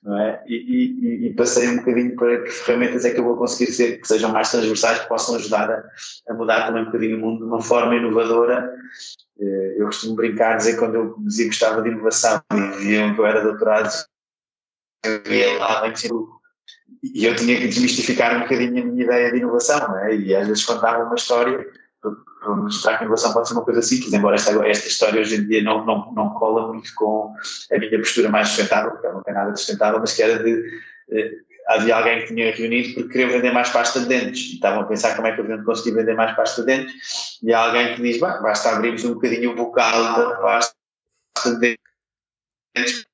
[0.03, 0.43] não é?
[0.47, 4.01] E, e, e, passei um bocadinho para que ferramentas é que eu vou conseguir ser,
[4.01, 5.83] que sejam mais transversais, que possam ajudar a,
[6.29, 8.73] a mudar também um bocadinho o mundo de uma forma inovadora.
[9.41, 13.21] Eh, eu costumo brincar, dizer quando eu dizia que gostava de inovação e viam que
[13.21, 13.91] eu era doutorado,
[15.05, 15.93] eu lá bem
[17.03, 20.15] e eu tinha que desmistificar um bocadinho a minha ideia de inovação, é?
[20.15, 21.67] E às vezes contava uma história
[22.49, 25.47] mostrar que a inovação pode ser uma coisa simples, embora esta, esta história hoje em
[25.47, 27.35] dia não, não, não cola muito com
[27.73, 30.43] a minha postura mais sustentável, porque ela não tem nada de sustentável, mas que era
[30.43, 30.81] de.
[31.11, 31.33] Eh,
[31.69, 34.85] havia alguém que tinha reunido porque queria vender mais pasta de dentes e estavam a
[34.85, 38.03] pensar como é que eu conseguir vender mais pasta de dentes e há alguém que
[38.03, 40.75] diz, basta abrirmos um bocadinho o bocal da pasta
[41.45, 41.77] de
[42.77, 43.07] dentes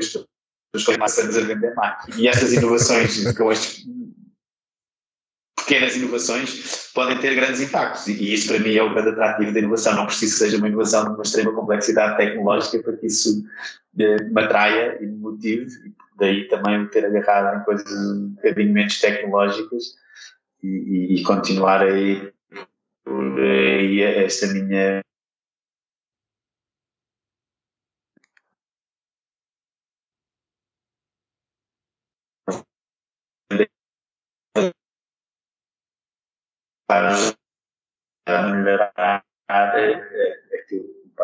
[0.00, 0.26] as pessoas
[0.86, 2.04] começam a vender mais.
[2.16, 3.84] E essas inovações com estes
[5.70, 8.08] pequenas inovações podem ter grandes impactos.
[8.08, 9.94] E isso, para mim, é o grande atrativo da inovação.
[9.94, 13.44] Não preciso que seja uma inovação de uma extrema complexidade tecnológica para que isso
[13.96, 15.70] eh, me atraia e me motive.
[16.18, 19.94] Daí também ter agarrado em coisas um bocadinho menos tecnológicas
[20.60, 22.32] e, e, e continuar aí
[23.04, 25.02] por aí esta minha
[38.70, 41.19] melhorar é, é aquilo que parece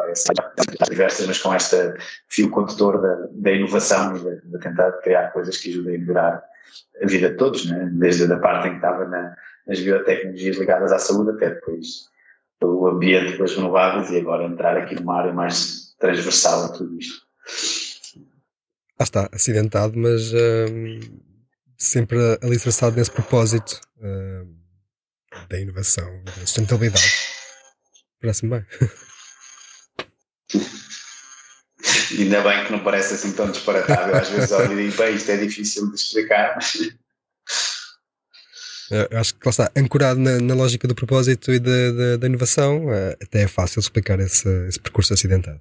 [0.89, 1.95] diversas, mas com este
[2.29, 6.45] fio condutor da, da inovação e de, de, tentar criar coisas que ajudem a melhorar
[7.03, 7.91] a vida de todos, né?
[7.93, 9.37] desde a parte em que estava na,
[9.67, 12.09] nas biotecnologias ligadas à saúde até depois
[12.63, 17.27] o ambiente das renováveis e agora entrar aqui numa área mais transversal a tudo isto.
[18.99, 21.23] Ah, está, acidentado, mas uh,
[21.77, 27.05] sempre alicerçado nesse propósito uh, da inovação, da sustentabilidade.
[28.21, 28.67] Parece-me bem.
[32.19, 34.15] Ainda bem que não parece assim tão disparatado.
[34.15, 36.59] Às vezes olho e digo, bem, isto é difícil de explicar.
[38.91, 42.93] Eu acho que lá está, ancorado na, na lógica do propósito e da, da, inovação,
[42.93, 45.61] eh, até é fácil explicar esse, esse percurso acidentado.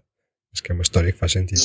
[0.54, 1.62] Acho que é uma história que faz sentido.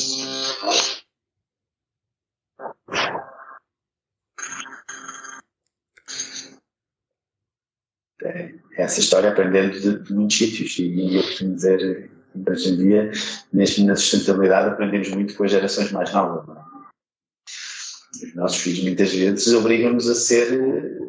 [8.23, 12.11] É, essa história aprendendo de, de muitos sítios e eu costumo dizer
[12.49, 13.11] hoje em dia,
[13.53, 16.57] neste, na sustentabilidade aprendemos muito com as gerações mais novas.
[16.57, 18.27] É?
[18.27, 21.01] Os nossos filhos muitas vezes obrigam-nos a ser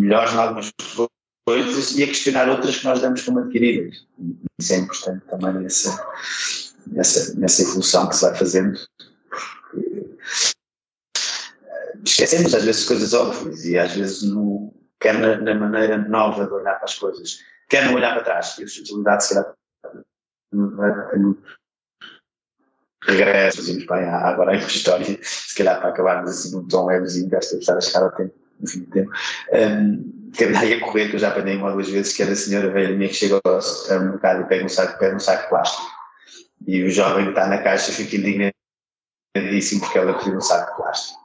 [0.00, 0.72] melhores em algumas
[1.46, 4.06] coisas e a questionar outras que nós damos como adquiridas.
[4.60, 6.06] Isso é importante também nessa,
[6.86, 8.78] nessa, nessa evolução que se vai fazendo.
[12.04, 16.52] Esquecemos às vezes coisas óbvias e às vezes no, quer na, na, maneira nova de
[16.52, 18.58] olhar para as coisas, quer não olhar para trás.
[18.58, 19.54] E a sustentabilidade, se calhar,
[23.06, 27.30] regresso, dizemos, bem, agora é uma história, se calhar para acabarmos assim num tom levezinho,
[27.30, 29.10] gosto de estar a chegar ao tempo no fim do tempo,
[29.52, 32.36] um, andei a correr, que eu já apanhei uma ou duas vezes, que era a
[32.36, 35.88] senhora velha que chega ao mercado e pega um saco, pega um saco de plástico.
[36.66, 40.76] E o jovem que está na caixa fica indignadíssimo porque ela pediu um saco de
[40.76, 41.20] plástico.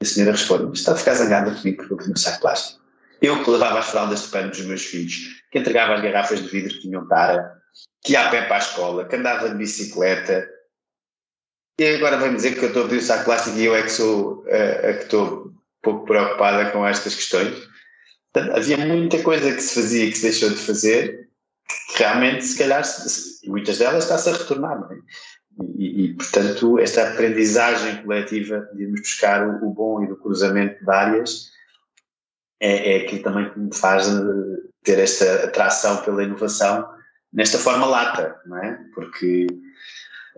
[0.00, 2.84] A senhora responde, está a ficar zangada comigo porque eu pedi um saco de plástico.
[3.20, 6.48] Eu que levava as fraldas de pano dos meus filhos, que entregava as garrafas de
[6.48, 7.63] vidro que tinham tara,
[8.02, 10.48] que ia a pé para a escola, que andava de bicicleta,
[11.78, 13.82] e agora vem dizer que eu estou a pedir o saco plástico e eu é
[13.82, 15.52] que sou a, a que estou
[15.82, 17.68] pouco preocupada com estas questões.
[18.32, 21.28] Portanto, havia muita coisa que se fazia que se deixou de fazer,
[21.92, 22.82] que realmente, se calhar,
[23.46, 24.80] muitas delas está-se a retornar.
[24.80, 24.98] Não é?
[25.76, 30.84] E, e, portanto, esta aprendizagem coletiva de irmos buscar o, o bom e do cruzamento
[30.84, 31.50] de áreas
[32.60, 36.88] é, é aquilo também que me faz eh, ter esta atração pela inovação
[37.34, 38.78] nesta forma lata, não é?
[38.94, 39.46] Porque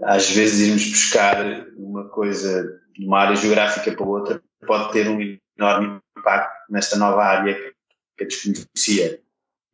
[0.03, 1.37] às vezes irmos buscar
[1.77, 5.21] uma coisa de uma área geográfica para outra pode ter um
[5.59, 7.55] enorme impacto nesta nova área
[8.17, 9.21] que eu desconhecia.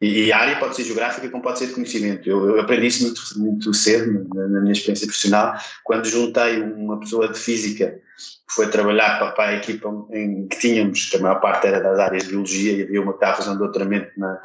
[0.03, 2.28] E, e a área pode ser geográfica como pode ser de conhecimento.
[2.28, 6.98] Eu, eu aprendi isso muito, muito cedo na, na, minha experiência profissional, quando juntei uma
[6.98, 8.00] pessoa de física
[8.48, 11.80] que foi trabalhar para, para a equipa em, que tínhamos, que a maior parte era
[11.80, 14.40] das áreas de biologia, e havia uma que estava fazendo doutoramento na,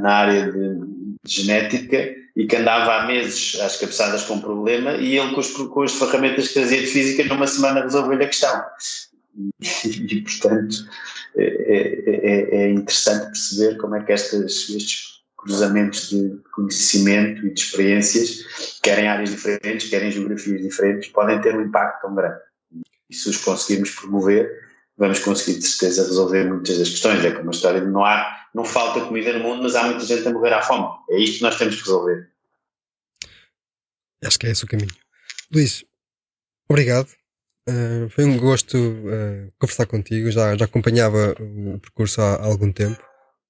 [0.00, 0.80] na área de,
[1.22, 5.40] de genética, e que andava há meses às cabeçadas com um problema, e ele com,
[5.40, 8.64] os, com as ferramentas que trazia de física, numa semana resolveu-lhe a questão
[9.36, 10.88] e, portanto,
[11.36, 17.54] é, é, é, é, interessante perceber como é que estas, estes cruzamentos de conhecimento e
[17.54, 22.40] de experiências, querem áreas diferentes, querem geografias diferentes, podem ter um impacto tão grande.
[23.08, 24.50] E se os conseguirmos promover,
[24.96, 27.24] vamos conseguir de certeza resolver muitas das questões.
[27.24, 30.04] É como a história de não há, não falta comida no mundo, mas há muita
[30.04, 30.88] gente a morrer à fome.
[31.10, 32.30] É isto que nós temos que resolver.
[34.24, 34.94] Acho que é esse o caminho.
[35.52, 35.84] Luís,
[36.68, 37.17] obrigado
[37.68, 40.30] Uh, foi um gosto uh, conversar contigo.
[40.30, 42.98] Já, já acompanhava o percurso há, há algum tempo,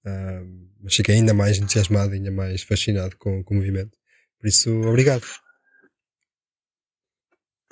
[0.05, 3.97] uh, mas fiquei ainda mais entusiasmado, ainda mais fascinado com, com o movimento.
[4.41, 5.25] Por isso, obrigado.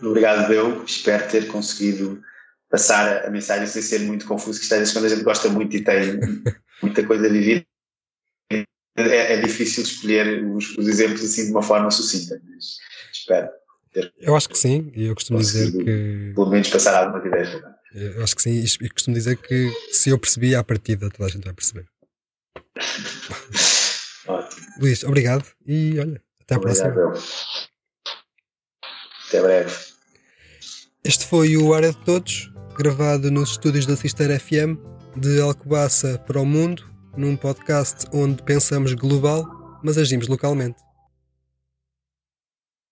[0.00, 0.84] Obrigado, eu.
[0.84, 2.22] Espero ter conseguido
[2.70, 5.82] passar a mensagem sem ser muito confuso, que às quando a gente gosta muito e
[5.82, 6.20] tem
[6.80, 7.66] muita coisa vivida,
[8.52, 12.76] é, é difícil escolher os, os exemplos assim de uma forma sucinta, mas
[13.12, 13.48] espero
[14.20, 16.32] eu acho que sim, e eu costumo dizer que.
[16.34, 17.76] Pelo menos passar alguma ideia.
[17.94, 21.32] Eu acho que sim, e costumo dizer que se eu percebi à partida, toda a
[21.32, 21.86] gente vai perceber.
[24.28, 24.66] Ótimo.
[24.78, 27.56] Luís, obrigado e olha, até à obrigado, próxima.
[29.28, 29.74] Até breve.
[31.04, 34.76] Este foi o Área de Todos, gravado nos estúdios da Cister FM,
[35.16, 36.84] de Alcobaça para o mundo,
[37.16, 39.46] num podcast onde pensamos global,
[39.82, 40.85] mas agimos localmente.